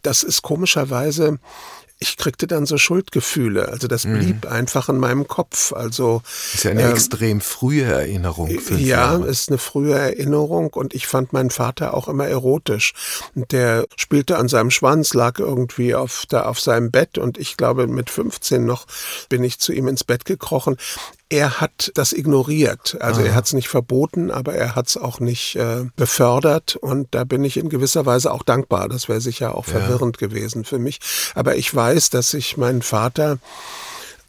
[0.01, 1.37] das ist komischerweise
[2.03, 3.69] ich kriegte dann so Schuldgefühle.
[3.69, 4.19] Also das mhm.
[4.19, 4.51] blieb mhm.
[4.51, 5.71] einfach in meinem Kopf.
[5.71, 8.49] Also das ist ja eine ähm, extrem frühe Erinnerung.
[8.49, 9.25] Ja, Jahre.
[9.25, 12.93] ist eine frühe Erinnerung und ich fand meinen Vater auch immer erotisch.
[13.35, 17.87] Der spielte an seinem Schwanz, lag irgendwie auf da auf seinem Bett und ich glaube
[17.87, 18.85] mit 15 noch
[19.29, 20.75] bin ich zu ihm ins Bett gekrochen
[21.33, 22.95] er hat das ignoriert.
[22.99, 23.29] Also Aha.
[23.29, 26.75] er hat es nicht verboten, aber er hat es auch nicht äh, befördert.
[26.75, 28.87] Und da bin ich in gewisser Weise auch dankbar.
[28.87, 30.27] Das wäre sicher auch verwirrend ja.
[30.27, 30.99] gewesen für mich.
[31.33, 33.39] Aber ich weiß, dass ich meinen Vater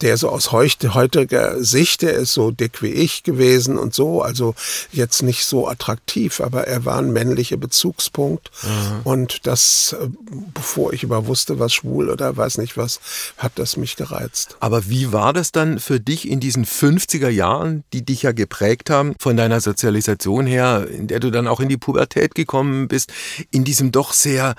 [0.04, 4.54] der so aus heutiger Sicht, der ist so dick wie ich gewesen und so, also
[4.92, 8.50] jetzt nicht so attraktiv, aber er war ein männlicher Bezugspunkt.
[8.62, 9.00] Mhm.
[9.04, 10.08] Und das, äh,
[10.52, 13.00] bevor ich über wusste, was schwul oder weiß nicht was,
[13.38, 14.58] hat das mich gereizt.
[14.60, 18.90] Aber wie war das dann für dich in diesen 50er Jahren, die dich ja geprägt
[18.90, 23.10] haben, von deiner Sozialisation her, in der du dann auch in die Pubertät gekommen bist,
[23.50, 24.54] in diesem doch sehr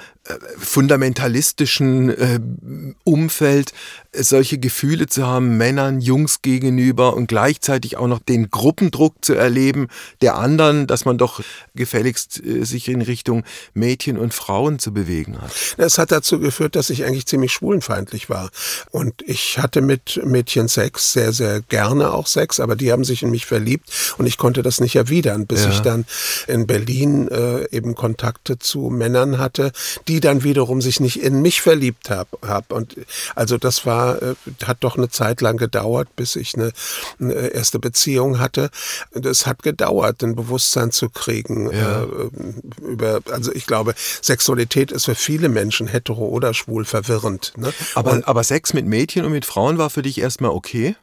[0.57, 2.39] fundamentalistischen äh,
[3.03, 3.73] Umfeld
[4.17, 9.87] solche Gefühle zu haben, Männern, Jungs gegenüber und gleichzeitig auch noch den Gruppendruck zu erleben
[10.21, 11.41] der anderen, dass man doch
[11.75, 15.51] gefälligst äh, sich in Richtung Mädchen und Frauen zu bewegen hat.
[15.77, 18.49] Es hat dazu geführt, dass ich eigentlich ziemlich schwulenfeindlich war.
[18.91, 23.23] Und ich hatte mit Mädchen Sex, sehr, sehr gerne auch Sex, aber die haben sich
[23.23, 25.71] in mich verliebt und ich konnte das nicht erwidern, bis ja.
[25.71, 26.05] ich dann
[26.47, 29.71] in Berlin äh, eben Kontakte zu Männern hatte,
[30.07, 32.37] die die dann wiederum sich nicht in mich verliebt habe.
[32.41, 32.71] Hab.
[32.71, 32.95] Und
[33.35, 36.71] also das war, äh, hat doch eine Zeit lang gedauert, bis ich eine,
[37.19, 38.69] eine erste Beziehung hatte.
[39.13, 41.69] Das hat gedauert, ein Bewusstsein zu kriegen.
[41.69, 42.03] Ja.
[42.03, 42.07] Äh,
[42.81, 47.51] über, also ich glaube, Sexualität ist für viele Menschen, hetero oder schwul, verwirrend.
[47.57, 47.73] Ne?
[47.95, 50.95] Aber, aber Sex mit Mädchen und mit Frauen war für dich erstmal okay?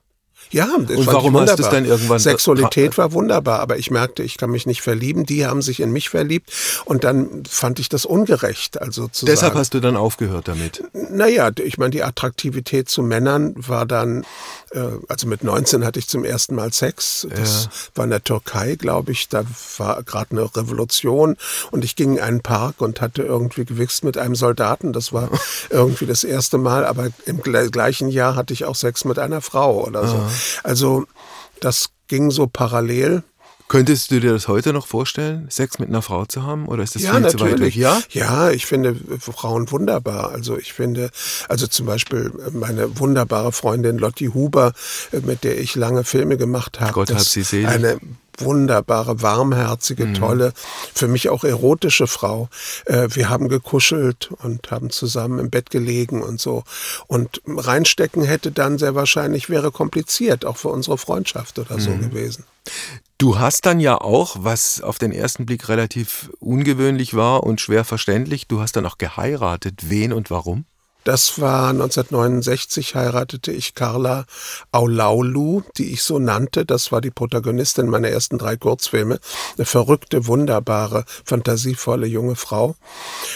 [0.52, 2.18] Ja, das und warum hast du es dann irgendwann?
[2.18, 5.24] Sexualität war wunderbar, aber ich merkte, ich kann mich nicht verlieben.
[5.24, 6.52] Die haben sich in mich verliebt
[6.84, 8.80] und dann fand ich das ungerecht.
[8.80, 10.84] Also zu Deshalb hast du dann aufgehört damit?
[10.92, 14.24] Naja, ich meine, die Attraktivität zu Männern war dann,
[14.72, 17.26] äh, also mit 19 hatte ich zum ersten Mal Sex.
[17.30, 17.70] Das ja.
[17.94, 19.30] war in der Türkei, glaube ich.
[19.30, 19.44] Da
[19.78, 21.36] war gerade eine Revolution
[21.70, 24.92] und ich ging in einen Park und hatte irgendwie gewichst mit einem Soldaten.
[24.92, 25.30] Das war
[25.70, 29.86] irgendwie das erste Mal, aber im gleichen Jahr hatte ich auch Sex mit einer Frau
[29.86, 30.22] oder so.
[30.62, 31.06] Also
[31.60, 33.22] das ging so parallel.
[33.68, 36.68] Könntest du dir das heute noch vorstellen, Sex mit einer Frau zu haben?
[36.68, 37.42] Oder ist das ja, viel natürlich.
[37.42, 37.76] zu weit weg?
[37.76, 38.02] Ja?
[38.10, 40.30] ja, ich finde Frauen wunderbar.
[40.30, 41.10] Also ich finde,
[41.48, 44.74] also zum Beispiel meine wunderbare Freundin Lotti Huber,
[45.24, 46.92] mit der ich lange Filme gemacht habe.
[46.92, 47.66] Gott hat sie selig.
[47.66, 47.98] Eine
[48.44, 50.14] wunderbare, warmherzige, mhm.
[50.14, 50.52] tolle,
[50.94, 52.48] für mich auch erotische Frau.
[52.86, 56.64] Äh, wir haben gekuschelt und haben zusammen im Bett gelegen und so.
[57.06, 62.10] Und reinstecken hätte dann sehr wahrscheinlich, wäre kompliziert, auch für unsere Freundschaft oder so mhm.
[62.10, 62.44] gewesen.
[63.18, 67.84] Du hast dann ja auch, was auf den ersten Blick relativ ungewöhnlich war und schwer
[67.84, 69.90] verständlich, du hast dann auch geheiratet.
[69.90, 70.64] Wen und warum?
[71.04, 74.24] Das war 1969, heiratete ich Carla
[74.70, 76.64] Aulaulu, die ich so nannte.
[76.64, 79.18] Das war die Protagonistin meiner ersten drei Kurzfilme.
[79.56, 82.76] Eine verrückte, wunderbare, fantasievolle junge Frau.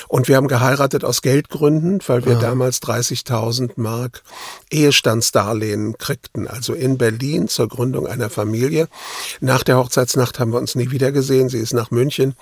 [0.06, 2.40] Und wir haben geheiratet aus Geldgründen, weil wir ja.
[2.40, 4.22] damals 30.000 Mark
[4.70, 6.46] Ehestandsdarlehen kriegten.
[6.46, 8.88] Also in Berlin zur Gründung einer Familie.
[9.40, 11.48] Nach der Hochzeitsnacht haben wir uns nie wieder gesehen.
[11.48, 12.36] Sie ist nach München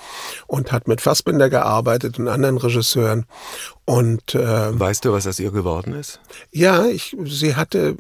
[0.47, 3.25] und hat mit Fassbinder gearbeitet und anderen Regisseuren.
[3.87, 6.19] Und äh, weißt du, was aus ihr geworden ist?
[6.51, 7.95] Ja, ich, sie hatte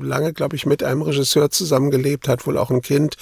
[0.00, 3.18] lange, glaube ich, mit einem Regisseur zusammengelebt, hat wohl auch ein Kind.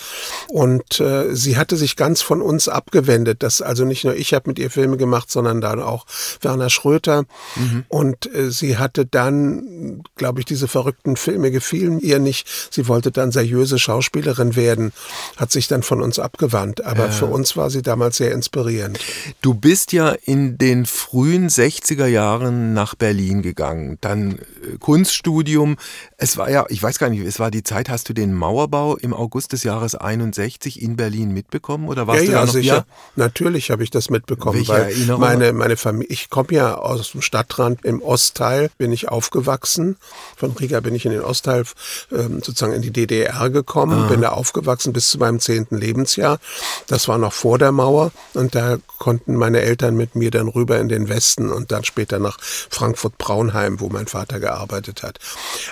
[0.49, 3.43] Und äh, sie hatte sich ganz von uns abgewendet.
[3.43, 6.07] Das also nicht nur ich habe mit ihr Filme gemacht, sondern dann auch
[6.41, 7.25] Werner Schröter.
[7.57, 7.85] Mhm.
[7.89, 12.47] Und äh, sie hatte dann, glaube ich, diese verrückten Filme gefielen ihr nicht.
[12.71, 14.93] Sie wollte dann seriöse Schauspielerin werden,
[15.37, 16.85] hat sich dann von uns abgewandt.
[16.85, 17.11] Aber äh.
[17.11, 19.01] für uns war sie damals sehr inspirierend.
[19.43, 23.99] Du bist ja in den frühen 60 60er Jahren nach Berlin gegangen.
[24.01, 25.77] Dann äh, Kunststudium.
[26.17, 28.97] Es war ja, ich weiß gar nicht, es war die Zeit, hast du den Mauerbau
[28.97, 32.53] im August des Jahres 61 in Berlin mitbekommen oder warst ja, du ja, da noch?
[32.53, 32.75] Sicher.
[32.75, 32.85] Ja,
[33.17, 35.21] natürlich habe ich das mitbekommen, Welche weil Erinnerung?
[35.21, 39.97] meine meine Familie, ich komme ja aus dem Stadtrand im Ostteil, bin ich aufgewachsen.
[40.37, 41.65] Von Riga bin ich in den Ostteil
[42.13, 44.09] ähm, sozusagen in die DDR gekommen, ah.
[44.09, 46.39] bin da aufgewachsen bis zu meinem zehnten Lebensjahr.
[46.87, 50.79] Das war noch vor der Mauer und da konnten meine Eltern mit mir dann rüber
[50.79, 55.19] in den Westen und da dann später nach Frankfurt-Braunheim, wo mein Vater gearbeitet hat.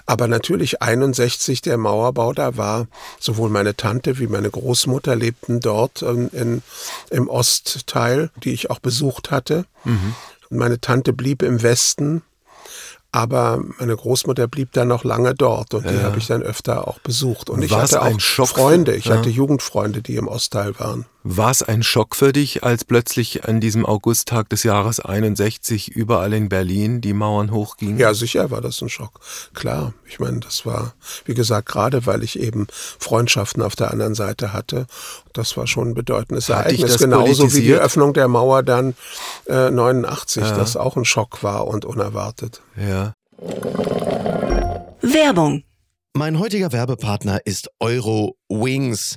[0.07, 2.87] Aber natürlich 61 der Mauerbau da war,
[3.19, 6.63] sowohl meine Tante wie meine Großmutter lebten dort in, in
[7.11, 9.67] im Ostteil, die ich auch besucht hatte.
[9.85, 10.15] Mhm.
[10.51, 12.23] Meine Tante blieb im Westen
[13.13, 15.93] aber meine Großmutter blieb dann noch lange dort und ja.
[15.93, 17.49] die habe ich dann öfter auch besucht.
[17.49, 19.17] Und ich War's hatte auch Freunde, ich ja.
[19.17, 21.07] hatte Jugendfreunde, die im Ostteil waren.
[21.29, 26.33] War es ein Schock für dich, als plötzlich an diesem Augusttag des Jahres 61 überall
[26.33, 27.99] in Berlin die Mauern hochgingen?
[27.99, 29.19] Ja, sicher war das ein Schock.
[29.53, 29.93] Klar.
[30.07, 34.53] Ich meine, das war, wie gesagt, gerade weil ich eben Freundschaften auf der anderen Seite
[34.53, 34.87] hatte.
[35.33, 36.99] Das war schon ein bedeutendes Hat Ereignis.
[36.99, 38.95] Genauso wie die Öffnung der Mauer dann
[39.47, 40.57] äh, 89, ja.
[40.57, 42.63] das auch ein Schock war und unerwartet.
[42.77, 43.15] Ja.
[45.03, 45.65] Werbung.
[46.15, 49.17] Mein heutiger Werbepartner ist Euro Wings.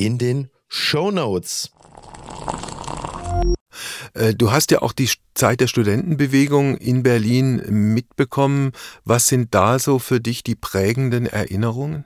[0.00, 1.70] in den Show Notes.
[4.14, 5.08] Äh, du hast ja auch die
[5.40, 7.62] Zeit der Studentenbewegung in Berlin
[7.94, 8.72] mitbekommen.
[9.06, 12.04] Was sind da so für dich die prägenden Erinnerungen?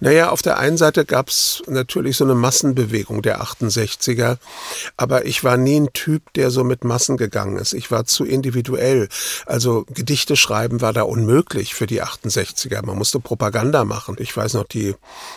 [0.00, 4.38] Naja, auf der einen Seite gab es natürlich so eine Massenbewegung der 68er,
[4.96, 7.72] aber ich war nie ein Typ, der so mit Massen gegangen ist.
[7.72, 9.08] Ich war zu individuell.
[9.46, 12.84] Also Gedichte schreiben war da unmöglich für die 68er.
[12.84, 14.16] Man musste Propaganda machen.
[14.18, 14.94] Ich weiß noch, die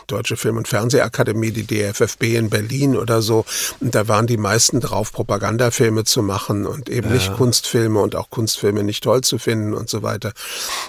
[0.08, 3.46] Deutsche Film- und Fernsehakademie, die DFFB in Berlin oder so,
[3.80, 7.14] und da waren die meisten drauf, Propagandafilme zu machen und eben ja.
[7.14, 10.34] nicht Kunstfilme und auch Kunstfilme nicht toll zu finden und so weiter.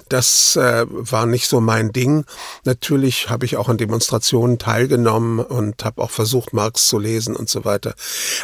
[0.09, 2.25] Das äh, war nicht so mein Ding.
[2.65, 7.49] Natürlich habe ich auch an Demonstrationen teilgenommen und habe auch versucht, Marx zu lesen und
[7.49, 7.95] so weiter.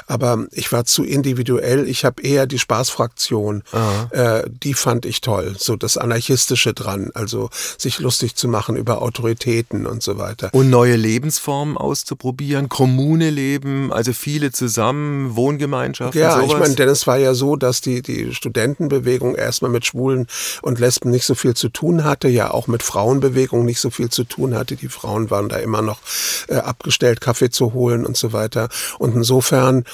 [0.06, 1.88] Aber ich war zu individuell.
[1.88, 3.62] Ich habe eher die Spaßfraktion,
[4.10, 5.54] äh, die fand ich toll.
[5.58, 10.50] So das Anarchistische dran, also sich lustig zu machen über Autoritäten und so weiter.
[10.52, 16.20] Und neue Lebensformen auszuprobieren, Kommune leben, also viele zusammen, Wohngemeinschaften.
[16.20, 16.52] Ja, sowas.
[16.52, 20.26] ich meine, denn es war ja so, dass die, die Studentenbewegung erstmal mit Schwulen
[20.62, 24.10] und Lesben nicht so viel zu tun hatte, ja auch mit Frauenbewegung nicht so viel
[24.10, 24.76] zu tun hatte.
[24.76, 26.00] Die Frauen waren da immer noch
[26.48, 28.68] äh, abgestellt, Kaffee zu holen und so weiter.
[28.98, 29.84] Und insofern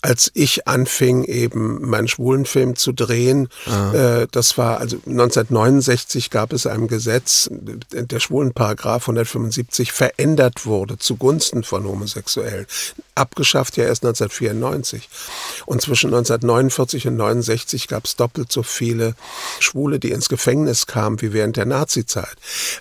[0.00, 3.48] als ich anfing, eben meinen schwulen Film zu drehen,
[3.92, 11.64] äh, das war also 1969 gab es ein Gesetz, der Schwulenparagraph 175 verändert wurde zugunsten
[11.64, 12.66] von Homosexuellen.
[13.16, 15.08] Abgeschafft ja erst 1994.
[15.66, 19.14] Und zwischen 1949 und 69 gab es doppelt so viele
[19.58, 22.36] Schwule, die ins Gefängnis kamen, wie während der Nazizeit.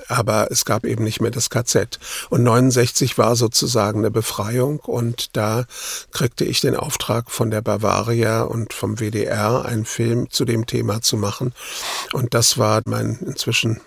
[0.08, 2.00] Aber es gab eben nicht mehr das KZ.
[2.30, 5.66] Und 69 war sozusagen eine Befreiung und da
[6.12, 10.66] kriegte ich den Auftrag, Auftrag von der Bavaria und vom WDR einen Film zu dem
[10.66, 11.54] Thema zu machen.
[12.12, 13.80] Und das war mein inzwischen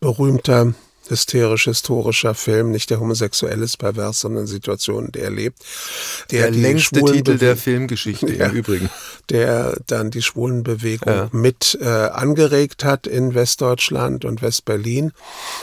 [0.00, 0.74] berühmter
[1.10, 5.58] hysterisch-historischer Film, nicht der homosexuell ist pervers, sondern Situationen, die er lebt.
[6.30, 8.90] Der, der längste Titel der Filmgeschichte ja, im Übrigen.
[9.28, 11.28] Der dann die Schwulenbewegung ja.
[11.32, 15.12] mit äh, angeregt hat in Westdeutschland und Westberlin.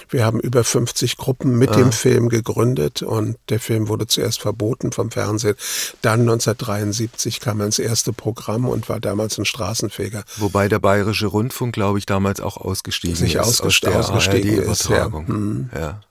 [0.10, 1.76] Wir haben über 50 Gruppen mit ah.
[1.76, 5.56] dem Film gegründet und der Film wurde zuerst verboten vom Fernsehen.
[6.02, 10.24] Dann 1973 kam er ins erste Programm und war damals ein Straßenfeger.
[10.38, 13.42] Wobei der Bayerische Rundfunk, glaube ich, damals auch ausgestiegen Sich ist.
[13.42, 14.90] Ausgestiegen, aus ausgestiegen ist.
[14.90, 15.10] Ja.
[15.38, 15.69] Mhm.
[15.73, 16.02] Ja.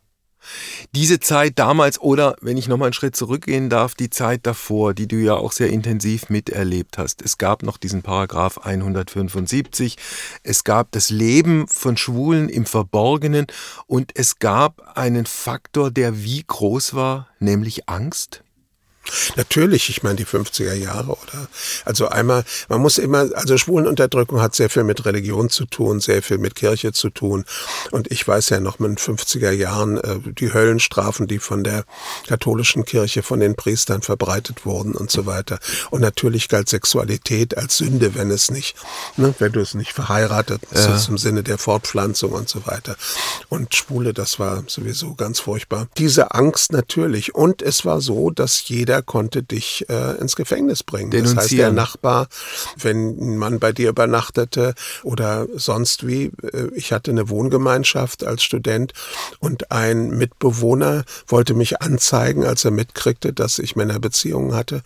[0.94, 5.08] Diese Zeit damals oder, wenn ich nochmal einen Schritt zurückgehen darf, die Zeit davor, die
[5.08, 7.22] du ja auch sehr intensiv miterlebt hast.
[7.22, 9.96] Es gab noch diesen Paragraph 175.
[10.42, 13.46] Es gab das Leben von Schwulen im Verborgenen
[13.86, 18.42] und es gab einen Faktor, der wie groß war, nämlich Angst.
[19.36, 21.48] Natürlich, ich meine die 50er Jahre oder?
[21.84, 26.22] Also einmal, man muss immer, also Schwulenunterdrückung hat sehr viel mit Religion zu tun, sehr
[26.22, 27.44] viel mit Kirche zu tun.
[27.90, 31.84] Und ich weiß ja noch mit den 50er Jahren äh, die Höllenstrafen, die von der
[32.26, 35.58] katholischen Kirche, von den Priestern verbreitet wurden und so weiter.
[35.90, 38.76] Und natürlich galt Sexualität als Sünde, wenn es nicht,
[39.16, 41.00] ne, wenn du es nicht verheiratet bist, ja.
[41.08, 42.96] im Sinne der Fortpflanzung und so weiter.
[43.48, 45.88] Und Schwule, das war sowieso ganz furchtbar.
[45.98, 47.34] Diese Angst natürlich.
[47.34, 51.10] Und es war so, dass jeder jeder konnte dich äh, ins Gefängnis bringen.
[51.10, 52.28] Das heißt, der Nachbar,
[52.76, 58.42] wenn ein Mann bei dir übernachtete oder sonst wie, äh, ich hatte eine Wohngemeinschaft als
[58.42, 58.92] Student
[59.38, 64.82] und ein Mitbewohner wollte mich anzeigen, als er mitkriegte, dass ich Männerbeziehungen hatte.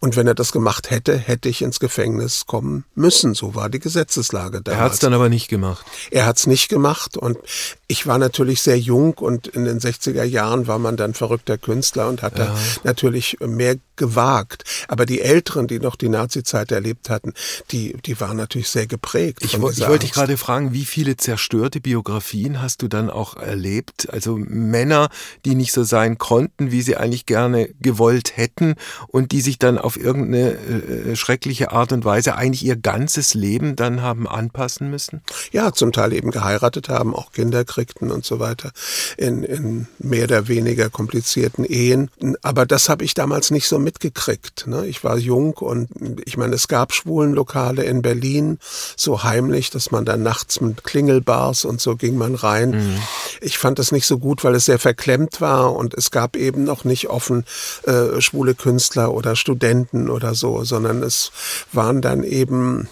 [0.00, 3.34] Und wenn er das gemacht hätte, hätte ich ins Gefängnis kommen müssen.
[3.34, 4.78] So war die Gesetzeslage damals.
[4.78, 5.84] Er hat es dann aber nicht gemacht.
[6.10, 7.38] Er hat es nicht gemacht und
[7.86, 12.08] ich war natürlich sehr jung und in den 60er Jahren war man dann verrückter Künstler
[12.08, 12.56] und hatte ja.
[12.84, 14.64] natürlich mehr gewagt.
[14.88, 17.34] Aber die Älteren, die noch die Nazi-Zeit erlebt hatten,
[17.70, 19.40] die, die waren natürlich sehr geprägt.
[19.42, 24.08] Ich, ich wollte dich gerade fragen, wie viele zerstörte Biografien hast du dann auch erlebt?
[24.10, 25.10] Also Männer,
[25.44, 28.74] die nicht so sein konnten, wie sie eigentlich gerne gewollt hätten
[29.08, 33.76] und die sich dann auf irgendeine äh, schreckliche Art und Weise eigentlich ihr ganzes Leben
[33.76, 35.20] dann haben anpassen müssen?
[35.52, 38.72] Ja, zum Teil eben geheiratet haben, auch Kinder gestrickten und so weiter,
[39.16, 42.10] in, in mehr oder weniger komplizierten Ehen.
[42.42, 44.66] Aber das habe ich damals nicht so mitgekriegt.
[44.66, 44.86] Ne?
[44.86, 45.88] Ich war jung und
[46.24, 48.58] ich meine, es gab Schwulenlokale in Berlin,
[48.96, 52.70] so heimlich, dass man dann nachts mit Klingelbars und so ging man rein.
[52.70, 53.02] Mhm.
[53.40, 56.64] Ich fand das nicht so gut, weil es sehr verklemmt war und es gab eben
[56.64, 57.44] noch nicht offen
[57.84, 61.32] äh, schwule Künstler oder Studenten oder so, sondern es
[61.72, 62.88] waren dann eben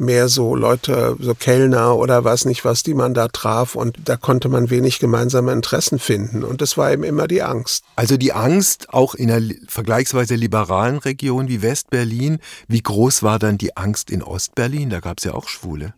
[0.00, 4.16] mehr so Leute, so Kellner oder was nicht was, die man da traf und da
[4.16, 7.84] konnte man wenig gemeinsame Interessen finden und das war eben immer die Angst.
[7.96, 12.38] Also die Angst auch in einer vergleichsweise liberalen Region wie Westberlin.
[12.68, 14.90] Wie groß war dann die Angst in Ostberlin?
[14.90, 15.94] Da gab es ja auch Schwule.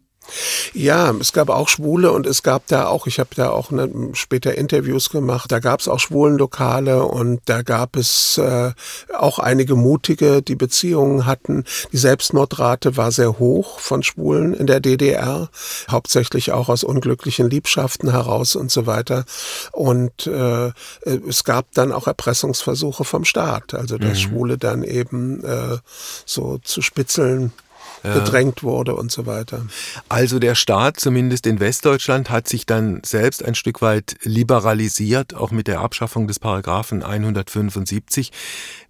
[0.73, 3.91] Ja, es gab auch Schwule und es gab da auch, ich habe da auch ne,
[4.15, 8.73] später Interviews gemacht, da gab es auch Schwulenlokale und da gab es äh,
[9.17, 11.65] auch einige Mutige, die Beziehungen hatten.
[11.93, 15.51] Die Selbstmordrate war sehr hoch von Schwulen in der DDR,
[15.91, 19.25] hauptsächlich auch aus unglücklichen Liebschaften heraus und so weiter.
[19.73, 20.73] Und äh,
[21.29, 24.23] es gab dann auch Erpressungsversuche vom Staat, also dass mhm.
[24.23, 25.79] Schwule dann eben äh,
[26.25, 27.53] so zu Spitzeln.
[28.03, 29.67] Gedrängt wurde und so weiter.
[30.09, 35.51] Also der Staat, zumindest in Westdeutschland, hat sich dann selbst ein Stück weit liberalisiert, auch
[35.51, 38.33] mit der Abschaffung des Paragraphen 175.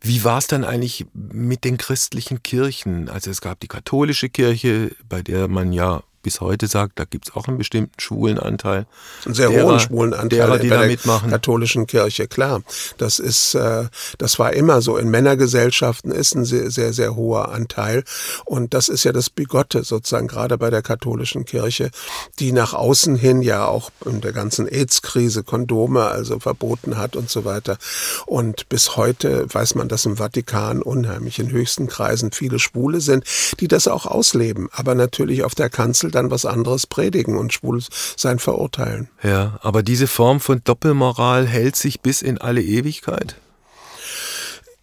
[0.00, 3.08] Wie war es dann eigentlich mit den christlichen Kirchen?
[3.08, 7.28] Also es gab die katholische Kirche, bei der man ja bis heute sagt, da gibt
[7.28, 8.86] es auch einen bestimmten schwulen Anteil.
[9.24, 11.30] Einen sehr derer, hohen schwulen Anteil derer, die bei da mitmachen.
[11.30, 12.62] katholischen Kirche, klar.
[12.98, 14.96] Das ist, äh, das war immer so.
[14.96, 18.04] In Männergesellschaften ist ein sehr, sehr, sehr hoher Anteil.
[18.44, 21.90] Und das ist ja das Bigotte sozusagen, gerade bei der katholischen Kirche,
[22.38, 27.28] die nach außen hin ja auch in der ganzen AIDS-Krise Kondome also verboten hat und
[27.28, 27.78] so weiter.
[28.26, 33.24] Und bis heute weiß man, dass im Vatikan unheimlich in höchsten Kreisen viele Schwule sind,
[33.60, 34.68] die das auch ausleben.
[34.72, 37.82] Aber natürlich auf der Kanzel dann was anderes predigen und schwul
[38.16, 39.08] sein verurteilen.
[39.22, 43.36] Ja, aber diese Form von Doppelmoral hält sich bis in alle Ewigkeit?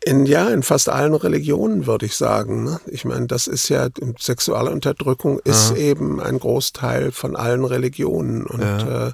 [0.05, 2.63] In, ja, in fast allen Religionen würde ich sagen.
[2.63, 2.79] Ne?
[2.87, 5.75] Ich meine, das ist ja, sexuelle Unterdrückung ist ja.
[5.75, 8.45] eben ein Großteil von allen Religionen.
[8.45, 9.07] Und ja.
[9.07, 9.11] äh,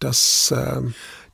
[0.00, 0.80] das äh,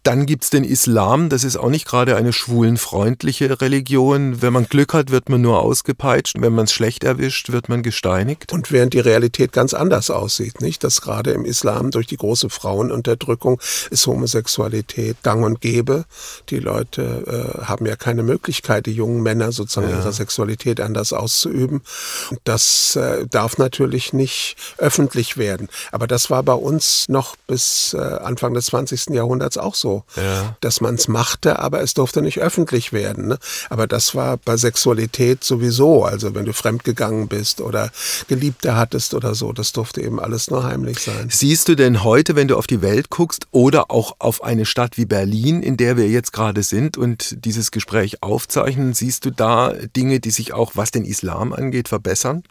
[0.03, 4.41] dann gibt's den Islam, das ist auch nicht gerade eine schwulenfreundliche Religion.
[4.41, 6.37] Wenn man Glück hat, wird man nur ausgepeitscht.
[6.41, 8.51] Wenn man es schlecht erwischt, wird man gesteinigt.
[8.53, 10.85] Und während die Realität ganz anders aussieht, nicht?
[10.85, 13.61] Dass gerade im Islam durch die große Frauenunterdrückung
[13.91, 16.07] ist Homosexualität gang und gäbe.
[16.49, 19.99] Die Leute äh, haben ja keine Möglichkeit, die jungen Männer sozusagen ja.
[19.99, 21.83] ihre Sexualität anders auszuüben.
[22.31, 25.69] Und das äh, darf natürlich nicht öffentlich werden.
[25.93, 29.11] Aber das war bei uns noch bis äh, Anfang des 20.
[29.11, 30.57] Jahrhunderts auch so so, ja.
[30.61, 33.29] dass man es machte, aber es durfte nicht öffentlich werden.
[33.29, 33.38] Ne?
[33.68, 36.05] Aber das war bei Sexualität sowieso.
[36.05, 37.90] Also wenn du fremdgegangen bist oder
[38.29, 41.29] Geliebte hattest oder so, das durfte eben alles nur heimlich sein.
[41.31, 44.96] Siehst du denn heute, wenn du auf die Welt guckst oder auch auf eine Stadt
[44.96, 49.72] wie Berlin, in der wir jetzt gerade sind und dieses Gespräch aufzeichnen, siehst du da
[49.96, 52.42] Dinge, die sich auch, was den Islam angeht, verbessern?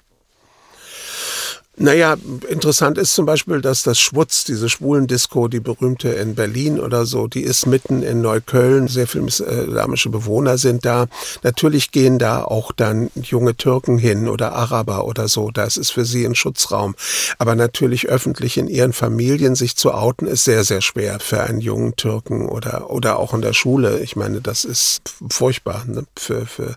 [1.81, 2.17] Naja,
[2.49, 7.27] interessant ist zum Beispiel, dass das Schwutz, diese Schwulendisco, die berühmte in Berlin oder so,
[7.27, 8.89] die ist mitten in Neukölln.
[8.89, 11.07] Sehr viele islamische Bewohner sind da.
[11.41, 15.51] Natürlich gehen da auch dann junge Türken hin oder Araber oder so.
[15.51, 16.95] Das ist für sie ein Schutzraum.
[17.37, 21.61] Aber natürlich öffentlich in ihren Familien sich zu outen, ist sehr, sehr schwer für einen
[21.61, 23.99] jungen Türken oder, oder auch in der Schule.
[23.99, 26.03] Ich meine, das ist furchtbar ne?
[26.17, 26.75] für, für,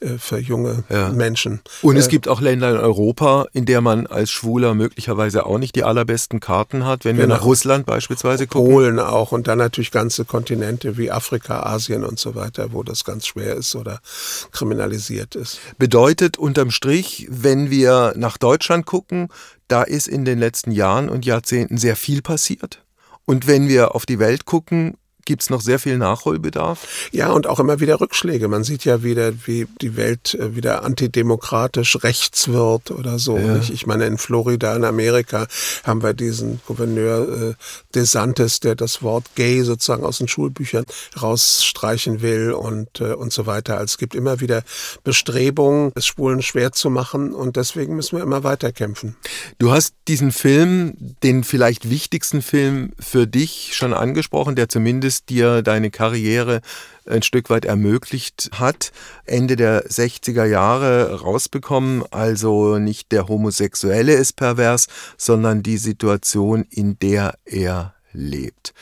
[0.00, 1.08] äh, für junge ja.
[1.08, 1.62] Menschen.
[1.80, 5.58] Und es äh, gibt auch Länder in Europa, in der man als Schwuler möglicherweise auch
[5.58, 7.28] nicht die allerbesten Karten hat, wenn genau.
[7.28, 8.70] wir nach Russland beispielsweise gucken.
[8.70, 13.04] Polen auch und dann natürlich ganze Kontinente wie Afrika, Asien und so weiter, wo das
[13.04, 14.00] ganz schwer ist oder
[14.52, 15.60] kriminalisiert ist.
[15.78, 19.28] Bedeutet unterm Strich, wenn wir nach Deutschland gucken,
[19.68, 22.82] da ist in den letzten Jahren und Jahrzehnten sehr viel passiert.
[23.24, 27.08] Und wenn wir auf die Welt gucken, Gibt es noch sehr viel Nachholbedarf?
[27.12, 28.48] Ja, und auch immer wieder Rückschläge.
[28.48, 33.38] Man sieht ja wieder, wie die Welt äh, wieder antidemokratisch rechts wird oder so.
[33.38, 33.60] Ja.
[33.70, 35.46] Ich meine, in Florida, in Amerika,
[35.84, 37.54] haben wir diesen Gouverneur äh,
[37.94, 40.84] DeSantis, der das Wort gay sozusagen aus den Schulbüchern
[41.20, 43.74] rausstreichen will und, äh, und so weiter.
[43.74, 44.62] Also es gibt immer wieder
[45.04, 49.16] Bestrebungen, es Schwulen schwer zu machen und deswegen müssen wir immer weiter kämpfen.
[49.58, 55.24] Du hast diesen Film, den vielleicht wichtigsten Film für dich schon angesprochen, der zumindest es
[55.24, 56.60] dir deine Karriere
[57.06, 58.92] ein Stück weit ermöglicht hat,
[59.24, 62.04] Ende der 60er Jahre rausbekommen.
[62.10, 68.74] Also nicht der Homosexuelle ist pervers, sondern die Situation, in der er lebt.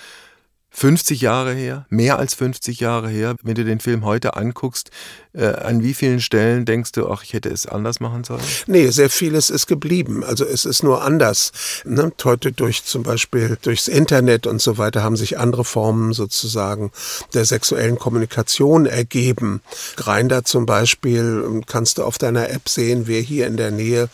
[0.74, 3.36] 50 Jahre her, mehr als 50 Jahre her.
[3.42, 4.90] Wenn du den Film heute anguckst,
[5.34, 8.42] äh, an wie vielen Stellen denkst du, ach, ich hätte es anders machen sollen?
[8.66, 10.24] Nee, sehr vieles ist geblieben.
[10.24, 11.52] Also es ist nur anders.
[11.84, 12.12] Ne?
[12.24, 16.92] Heute durch zum Beispiel durchs Internet und so weiter haben sich andere Formen sozusagen
[17.34, 19.62] der sexuellen Kommunikation ergeben.
[19.96, 24.08] Grinder zum Beispiel ähm, kannst du auf deiner App sehen, wer hier in der Nähe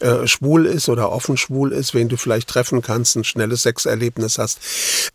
[0.00, 4.38] äh, schwul ist oder offen schwul ist, wen du vielleicht treffen kannst, ein schnelles Sexerlebnis
[4.38, 4.58] hast.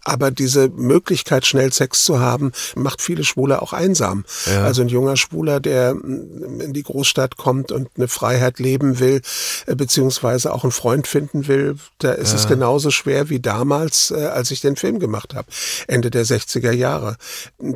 [0.03, 4.25] Aber diese Möglichkeit, schnell Sex zu haben, macht viele Schwule auch einsam.
[4.45, 4.63] Ja.
[4.63, 9.21] Also ein junger Schwuler, der mm, in die Großstadt kommt und eine Freiheit leben will,
[9.65, 12.37] äh, beziehungsweise auch einen Freund finden will, da ist ja.
[12.37, 15.47] es genauso schwer wie damals, äh, als ich den Film gemacht habe,
[15.87, 17.17] Ende der 60er Jahre.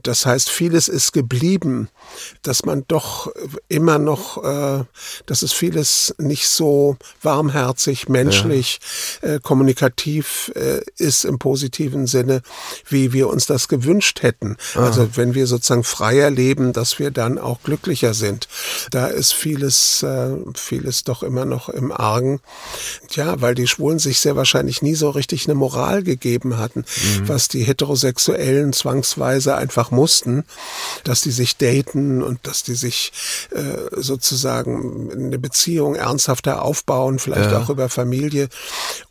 [0.03, 1.89] Das heißt, vieles ist geblieben,
[2.43, 3.31] dass man doch
[3.67, 4.83] immer noch, äh,
[5.25, 8.79] dass es vieles nicht so warmherzig, menschlich,
[9.21, 9.39] ja.
[9.39, 10.51] kommunikativ
[10.97, 12.41] ist im positiven Sinne,
[12.87, 14.57] wie wie wir uns das gewünscht hätten.
[14.75, 14.85] Ah.
[14.85, 18.47] Also wenn wir sozusagen freier leben, dass wir dann auch glücklicher sind.
[18.91, 22.39] Da ist vieles, äh, vieles doch immer noch im Argen.
[23.11, 27.27] Ja, weil die Schwulen sich sehr wahrscheinlich nie so richtig eine Moral gegeben hatten, mhm.
[27.27, 30.43] was die Heterosexuellen zwangsweise einfach mussten,
[31.03, 33.11] dass die sich daten und dass die sich
[33.51, 33.61] äh,
[34.01, 37.59] sozusagen eine Beziehung ernsthafter aufbauen, vielleicht ja.
[37.59, 38.49] auch über Familie.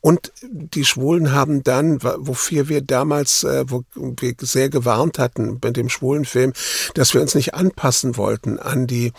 [0.01, 5.71] Und die Schwulen haben dann, wofür wir damals, äh, wo wir sehr gewarnt hatten bei
[5.71, 6.53] dem schwulen Film,
[6.95, 9.13] dass wir uns nicht anpassen wollten an die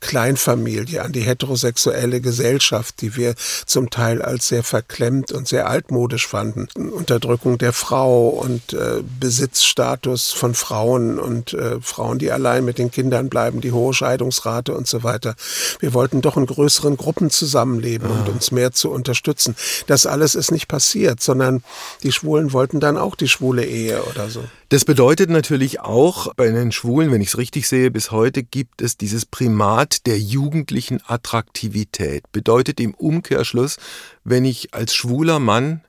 [0.00, 3.34] Kleinfamilie, an die heterosexuelle Gesellschaft, die wir
[3.66, 6.68] zum Teil als sehr verklemmt und sehr altmodisch fanden.
[6.90, 12.90] Unterdrückung der Frau und äh, Besitzstatus von Frauen und äh, Frauen, die allein mit den
[12.90, 15.34] Kindern bleiben, die hohe Scheidungsrate und so weiter.
[15.80, 18.20] Wir wollten doch in größeren Gruppen zusammenleben ah.
[18.20, 19.56] und uns mehr zu unterstützen.
[19.86, 21.62] Das alles ist nicht passiert, sondern
[22.02, 24.44] die Schwulen wollten dann auch die schwule Ehe oder so.
[24.68, 28.65] Das bedeutet natürlich auch, bei den Schwulen, wenn ich es richtig sehe, bis heute gibt
[28.80, 32.24] es dieses Primat der jugendlichen Attraktivität.
[32.32, 33.76] Bedeutet im Umkehrschluss,
[34.24, 35.82] wenn ich als schwuler Mann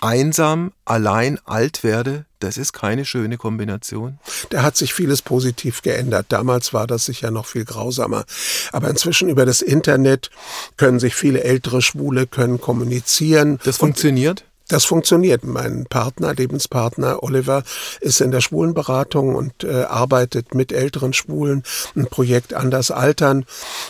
[0.00, 4.18] einsam, allein, alt werde, das ist keine schöne Kombination.
[4.50, 6.26] Da hat sich vieles positiv geändert.
[6.28, 8.24] Damals war das sicher noch viel grausamer.
[8.72, 10.30] Aber inzwischen über das Internet
[10.76, 13.58] können sich viele ältere Schwule können kommunizieren.
[13.64, 14.44] Das funktioniert?
[14.68, 15.44] Das funktioniert.
[15.44, 17.62] Mein Partner, Lebenspartner Oliver,
[18.02, 21.62] ist in der Schwulenberatung und äh, arbeitet mit älteren Schwulen.
[21.96, 23.46] Ein Projekt Anders Altern.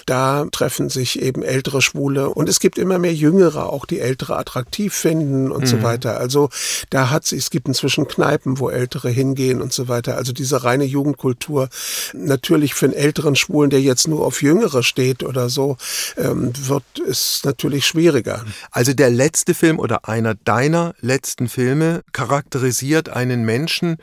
[0.07, 4.37] Da treffen sich eben ältere Schwule und es gibt immer mehr Jüngere, auch die Ältere
[4.39, 5.66] attraktiv finden und mhm.
[5.66, 6.18] so weiter.
[6.20, 6.49] Also
[6.91, 10.16] da hat sich, es gibt inzwischen Kneipen, wo Ältere hingehen und so weiter.
[10.16, 11.70] Also diese reine Jugendkultur.
[12.14, 15.76] Natürlich für einen älteren Schwulen, der jetzt nur auf Jüngere steht oder so,
[16.16, 18.45] ähm, wird es natürlich schwieriger.
[18.70, 23.97] Also der letzte Film oder einer deiner seiner letzten Filme charakterisiert einen Menschen,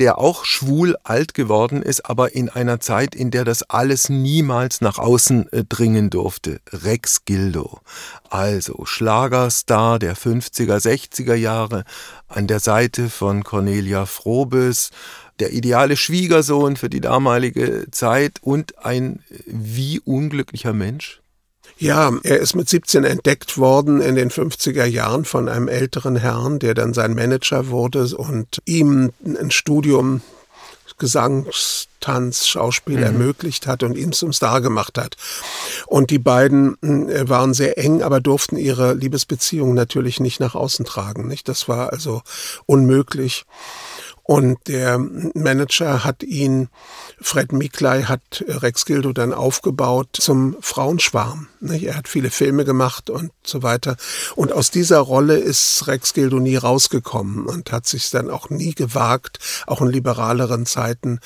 [0.00, 4.80] der auch schwul alt geworden ist, aber in einer Zeit, in der das alles niemals
[4.80, 6.60] nach außen äh, dringen durfte.
[6.72, 7.78] Rex Gildo.
[8.28, 11.84] Also Schlagerstar der 50er, 60er Jahre
[12.26, 14.90] an der Seite von Cornelia Frobes,
[15.38, 21.20] der ideale Schwiegersohn für die damalige Zeit und ein wie unglücklicher Mensch.
[21.78, 26.58] Ja, er ist mit 17 entdeckt worden in den 50er Jahren von einem älteren Herrn,
[26.58, 30.22] der dann sein Manager wurde und ihm ein Studium
[31.00, 33.02] Gesangs, Tanz, Schauspiel mhm.
[33.02, 35.16] ermöglicht hat und ihn zum Star gemacht hat.
[35.86, 40.84] Und die beiden äh, waren sehr eng, aber durften ihre Liebesbeziehung natürlich nicht nach außen
[40.84, 41.26] tragen.
[41.26, 41.48] Nicht?
[41.48, 42.22] Das war also
[42.66, 43.44] unmöglich.
[44.30, 44.96] Und der
[45.34, 46.68] Manager hat ihn,
[47.20, 51.48] Fred Miklai hat Rex Gildo dann aufgebaut zum Frauenschwarm.
[51.60, 53.96] Er hat viele Filme gemacht und so weiter.
[54.36, 58.72] Und aus dieser Rolle ist Rex Gildo nie rausgekommen und hat sich dann auch nie
[58.72, 61.18] gewagt, auch in liberaleren Zeiten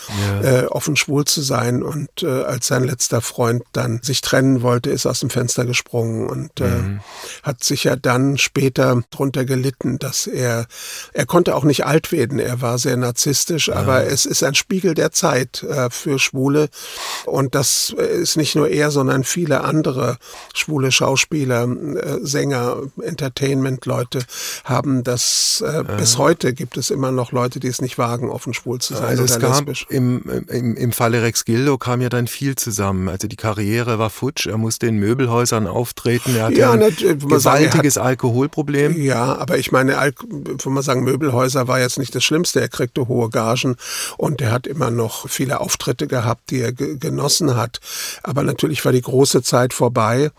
[0.42, 0.62] ja.
[0.62, 1.82] äh, offen schwul zu sein.
[1.82, 6.26] Und äh, als sein letzter Freund dann sich trennen wollte, ist aus dem Fenster gesprungen
[6.26, 7.00] und äh, mhm.
[7.42, 10.66] hat sich ja dann später drunter gelitten, dass er,
[11.12, 12.38] er konnte auch nicht alt werden.
[12.38, 13.74] Er war sehr sehr narzisstisch, ja.
[13.74, 16.68] aber es ist ein Spiegel der Zeit äh, für Schwule.
[17.26, 20.18] Und das ist nicht nur er, sondern viele andere
[20.54, 24.20] schwule Schauspieler, äh, Sänger, Entertainment-Leute
[24.64, 25.62] haben das.
[25.66, 25.82] Äh, ja.
[25.82, 29.04] Bis heute gibt es immer noch Leute, die es nicht wagen, offen schwul zu sein
[29.04, 29.86] also es lesbisch.
[29.88, 33.08] Im, im, Im Falle Rex Gildo kam ja dann viel zusammen.
[33.08, 36.98] Also die Karriere war futsch, er musste in Möbelhäusern auftreten, er hatte ja, ein nicht,
[37.00, 39.00] gewaltiges sagen, hat, Alkoholproblem.
[39.00, 42.60] Ja, aber ich meine, wenn man sagen, Möbelhäuser war jetzt nicht das Schlimmste.
[42.60, 43.76] Er kriegt kriegte hohe Gagen
[44.16, 47.80] und er hat immer noch viele Auftritte gehabt, die er genossen hat.
[48.22, 50.30] Aber natürlich war die große Zeit vorbei.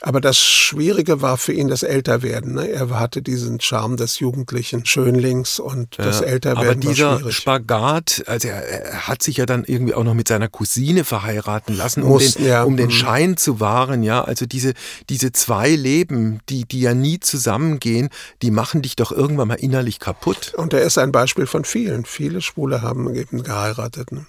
[0.00, 2.54] Aber das Schwierige war für ihn das Älterwerden.
[2.54, 2.68] Ne?
[2.68, 7.16] Er hatte diesen Charme des jugendlichen Schönlings und ja, das Älterwerden aber dieser.
[7.30, 11.76] Spagat, also er, er, hat sich ja dann irgendwie auch noch mit seiner Cousine verheiraten
[11.76, 12.62] lassen, um, Muss, den, ja.
[12.62, 12.92] um den mhm.
[12.92, 14.02] Schein zu wahren.
[14.02, 14.74] Ja, also diese,
[15.08, 18.10] diese zwei Leben, die, die ja nie zusammengehen,
[18.42, 20.54] die machen dich doch irgendwann mal innerlich kaputt.
[20.56, 22.06] Und er ist ein Beispiel von vielen.
[22.06, 24.10] Viele Schwule haben eben geheiratet.
[24.10, 24.26] Ne?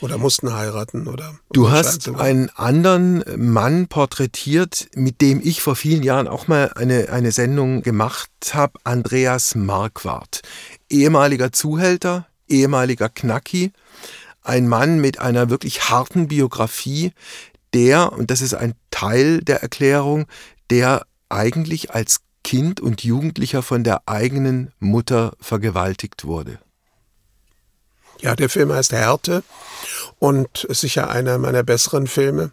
[0.00, 1.34] Oder mussten heiraten oder.
[1.52, 7.08] Du hast einen anderen Mann porträtiert, mit dem ich vor vielen Jahren auch mal eine,
[7.08, 10.42] eine Sendung gemacht habe, Andreas Marquardt.
[10.88, 13.72] Ehemaliger Zuhälter, ehemaliger Knacki,
[14.42, 17.12] ein Mann mit einer wirklich harten Biografie,
[17.74, 20.26] der, und das ist ein Teil der Erklärung,
[20.70, 26.60] der eigentlich als Kind und Jugendlicher von der eigenen Mutter vergewaltigt wurde.
[28.20, 29.42] Ja, der Film heißt Härte
[30.20, 32.52] und ist sicher einer meiner besseren Filme.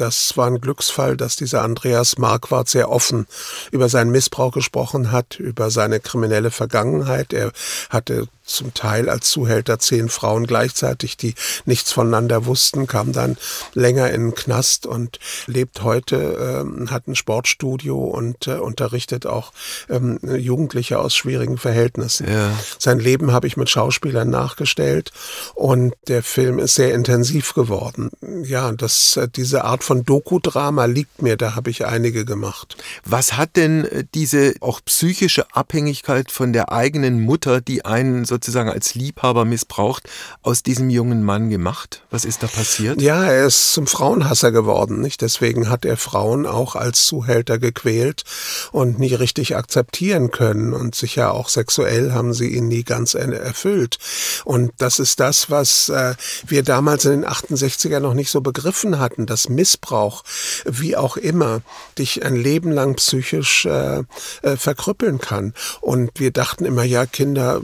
[0.00, 3.26] Das war ein Glücksfall, dass dieser Andreas Marquardt sehr offen
[3.70, 7.34] über seinen Missbrauch gesprochen hat, über seine kriminelle Vergangenheit.
[7.34, 7.52] Er
[7.90, 11.34] hatte zum Teil als Zuhälter zehn Frauen gleichzeitig, die
[11.64, 13.36] nichts voneinander wussten, kam dann
[13.74, 19.52] länger in den Knast und lebt heute, äh, hat ein Sportstudio und äh, unterrichtet auch
[19.88, 22.28] ähm, Jugendliche aus schwierigen Verhältnissen.
[22.30, 22.58] Ja.
[22.78, 25.12] Sein Leben habe ich mit Schauspielern nachgestellt
[25.54, 28.10] und der Film ist sehr intensiv geworden.
[28.42, 32.76] Ja, das, äh, diese Art von Doku-Drama liegt mir, da habe ich einige gemacht.
[33.04, 38.40] Was hat denn äh, diese auch psychische Abhängigkeit von der eigenen Mutter, die einen so
[38.40, 40.08] sozusagen als Liebhaber missbraucht,
[40.42, 42.02] aus diesem jungen Mann gemacht?
[42.10, 43.02] Was ist da passiert?
[43.02, 45.20] Ja, er ist zum Frauenhasser geworden, nicht?
[45.20, 48.24] Deswegen hat er Frauen auch als Zuhälter gequält
[48.72, 53.98] und nie richtig akzeptieren können und sicher auch sexuell haben sie ihn nie ganz erfüllt.
[54.46, 56.14] Und das ist das, was äh,
[56.46, 60.22] wir damals in den 68er noch nicht so begriffen hatten, dass Missbrauch,
[60.64, 61.62] wie auch immer,
[61.98, 64.02] dich ein Leben lang psychisch äh,
[64.42, 65.54] äh, verkrüppeln kann.
[65.80, 67.60] Und wir dachten immer, ja, Kinder,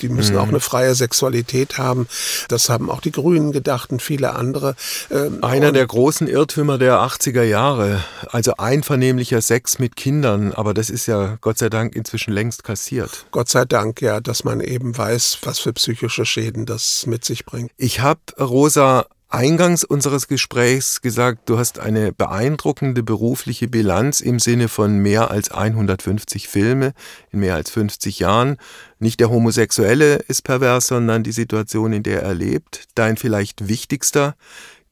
[0.00, 0.40] die müssen mhm.
[0.40, 2.08] auch eine freie Sexualität haben.
[2.48, 4.74] Das haben auch die Grünen gedacht und viele andere.
[5.10, 8.02] Ähm, Einer der großen Irrtümer der 80er Jahre.
[8.30, 10.52] Also einvernehmlicher Sex mit Kindern.
[10.52, 13.26] Aber das ist ja Gott sei Dank inzwischen längst kassiert.
[13.30, 17.44] Gott sei Dank, ja, dass man eben weiß, was für psychische Schäden das mit sich
[17.44, 17.70] bringt.
[17.76, 24.68] Ich habe Rosa eingangs unseres Gesprächs gesagt, du hast eine beeindruckende berufliche Bilanz im Sinne
[24.68, 26.94] von mehr als 150 Filme
[27.30, 28.56] in mehr als 50 Jahren.
[28.98, 32.84] Nicht der Homosexuelle ist pervers, sondern die Situation, in der er lebt.
[32.94, 34.34] Dein vielleicht wichtigster.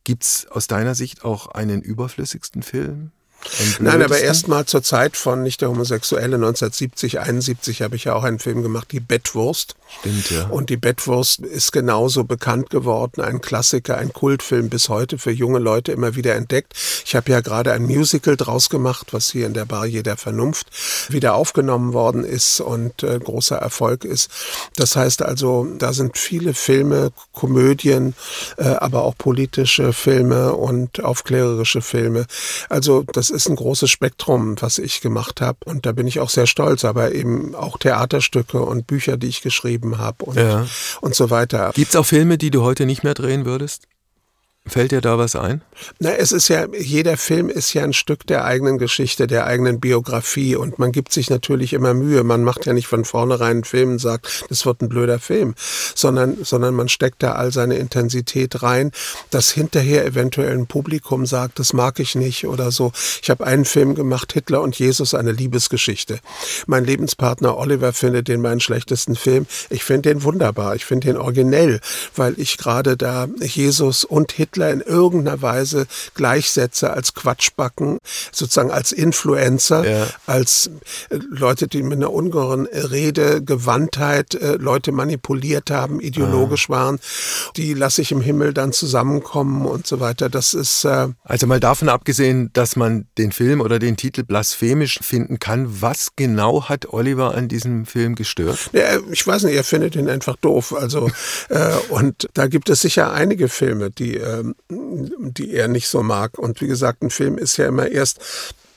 [0.04, 3.10] Gibt's aus deiner Sicht auch einen überflüssigsten Film?
[3.80, 8.14] Nein, aber erst mal zur Zeit von Nicht der Homosexuelle 1970, 71 habe ich ja
[8.14, 9.76] auch einen Film gemacht, Die Bettwurst.
[9.88, 10.46] Stimmt, ja.
[10.48, 15.58] Und Die Bettwurst ist genauso bekannt geworden, ein Klassiker, ein Kultfilm bis heute für junge
[15.58, 16.74] Leute immer wieder entdeckt.
[17.04, 20.66] Ich habe ja gerade ein Musical draus gemacht, was hier in der Bar jeder Vernunft
[21.08, 24.30] wieder aufgenommen worden ist und äh, großer Erfolg ist.
[24.74, 28.14] Das heißt also, da sind viele Filme, Komödien,
[28.58, 32.26] äh, aber auch politische Filme und aufklärerische Filme.
[32.68, 35.58] Also das ist ein großes Spektrum, was ich gemacht habe.
[35.64, 39.42] Und da bin ich auch sehr stolz, aber eben auch Theaterstücke und Bücher, die ich
[39.42, 40.66] geschrieben habe und, ja.
[41.00, 41.72] und so weiter.
[41.74, 43.86] Gibt es auch Filme, die du heute nicht mehr drehen würdest?
[44.66, 45.62] Fällt dir da was ein?
[45.98, 49.80] Na, es ist ja, jeder Film ist ja ein Stück der eigenen Geschichte, der eigenen
[49.80, 52.24] Biografie und man gibt sich natürlich immer Mühe.
[52.24, 55.54] Man macht ja nicht von vornherein einen Film und sagt, das wird ein blöder Film,
[55.94, 58.92] sondern, sondern man steckt da all seine Intensität rein,
[59.30, 62.92] dass hinterher eventuell ein Publikum sagt, das mag ich nicht oder so.
[63.22, 66.18] Ich habe einen Film gemacht, Hitler und Jesus, eine Liebesgeschichte.
[66.66, 69.46] Mein Lebenspartner Oliver findet den meinen schlechtesten Film.
[69.70, 71.80] Ich finde den wunderbar, ich finde den originell,
[72.14, 77.98] weil ich gerade da Jesus und Hitler Hitler in irgendeiner Weise gleichsetze als Quatschbacken,
[78.32, 80.06] sozusagen als Influencer, ja.
[80.26, 80.70] als
[81.10, 86.72] äh, Leute, die mit einer ungeheuren Rede, Gewandtheit äh, Leute manipuliert haben, ideologisch ah.
[86.72, 86.98] waren,
[87.56, 90.28] die lasse ich im Himmel dann zusammenkommen und so weiter.
[90.28, 94.98] Das ist äh also mal davon abgesehen, dass man den Film oder den Titel blasphemisch
[95.02, 95.82] finden kann.
[95.82, 98.70] Was genau hat Oliver an diesem Film gestört?
[98.72, 100.74] Ja, ich weiß nicht, er findet ihn einfach doof.
[100.74, 101.10] Also
[101.50, 106.38] äh, und da gibt es sicher einige Filme, die äh, die er nicht so mag.
[106.38, 108.20] Und wie gesagt, ein Film ist ja immer erst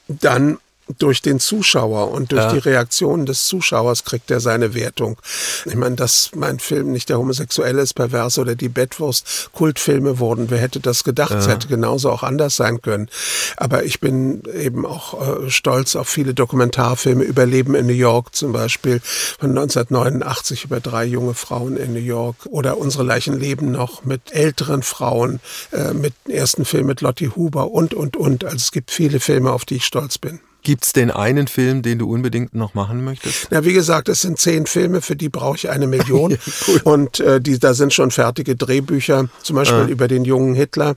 [0.08, 0.58] dann
[0.98, 2.54] durch den Zuschauer und durch ja.
[2.54, 5.20] die Reaktionen des Zuschauers kriegt er seine Wertung.
[5.66, 10.50] Ich meine, dass mein Film nicht der Homosexuelle ist, Perverse oder die Bettwurst Kultfilme wurden,
[10.50, 11.32] wer hätte das gedacht?
[11.32, 13.10] Es hätte genauso auch anders sein können.
[13.58, 18.52] Aber ich bin eben auch äh, stolz auf viele Dokumentarfilme, Überleben in New York zum
[18.52, 19.02] Beispiel
[19.40, 24.32] von 1989 über drei junge Frauen in New York oder Unsere Leichen leben noch mit
[24.32, 28.46] älteren Frauen, äh, mit ersten Film mit Lottie Huber und, und, und.
[28.46, 30.40] Also es gibt viele Filme, auf die ich stolz bin.
[30.62, 33.48] Gibt es denn einen Film, den du unbedingt noch machen möchtest?
[33.50, 36.32] Na, wie gesagt, es sind zehn Filme, für die brauche ich eine Million.
[36.32, 36.38] ja,
[36.68, 36.82] cool.
[36.84, 39.88] Und äh, die, da sind schon fertige Drehbücher, zum Beispiel ah.
[39.88, 40.96] über den jungen Hitler,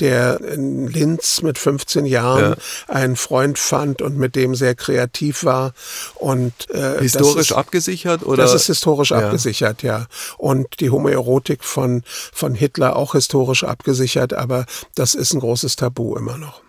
[0.00, 2.94] der in Linz mit 15 Jahren ja.
[2.94, 5.74] einen Freund fand und mit dem sehr kreativ war.
[6.14, 8.24] Und, äh, historisch ist, abgesichert?
[8.24, 8.42] Oder?
[8.42, 9.18] Das ist historisch ja.
[9.18, 10.06] abgesichert, ja.
[10.38, 16.16] Und die Homoerotik von, von Hitler auch historisch abgesichert, aber das ist ein großes Tabu
[16.16, 16.63] immer noch.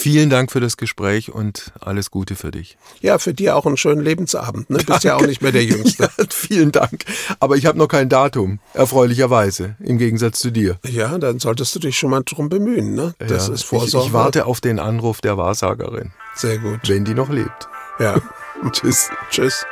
[0.00, 2.78] Vielen Dank für das Gespräch und alles Gute für dich.
[3.02, 4.70] Ja, für dir auch einen schönen Lebensabend.
[4.70, 4.78] Ne?
[4.78, 6.04] Du bist ja auch nicht mehr der Jüngste.
[6.04, 7.04] Ja, vielen Dank.
[7.38, 10.78] Aber ich habe noch kein Datum, erfreulicherweise, im Gegensatz zu dir.
[10.88, 12.94] Ja, dann solltest du dich schon mal drum bemühen.
[12.94, 13.14] Ne?
[13.18, 14.04] Das ja, ist Vorsorge.
[14.04, 16.12] Ich, ich warte auf den Anruf der Wahrsagerin.
[16.34, 16.80] Sehr gut.
[16.88, 17.68] Wenn die noch lebt.
[17.98, 18.16] Ja.
[18.72, 19.10] Tschüss.
[19.30, 19.66] Tschüss.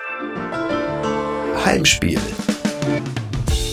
[1.65, 2.21] Heimspiel.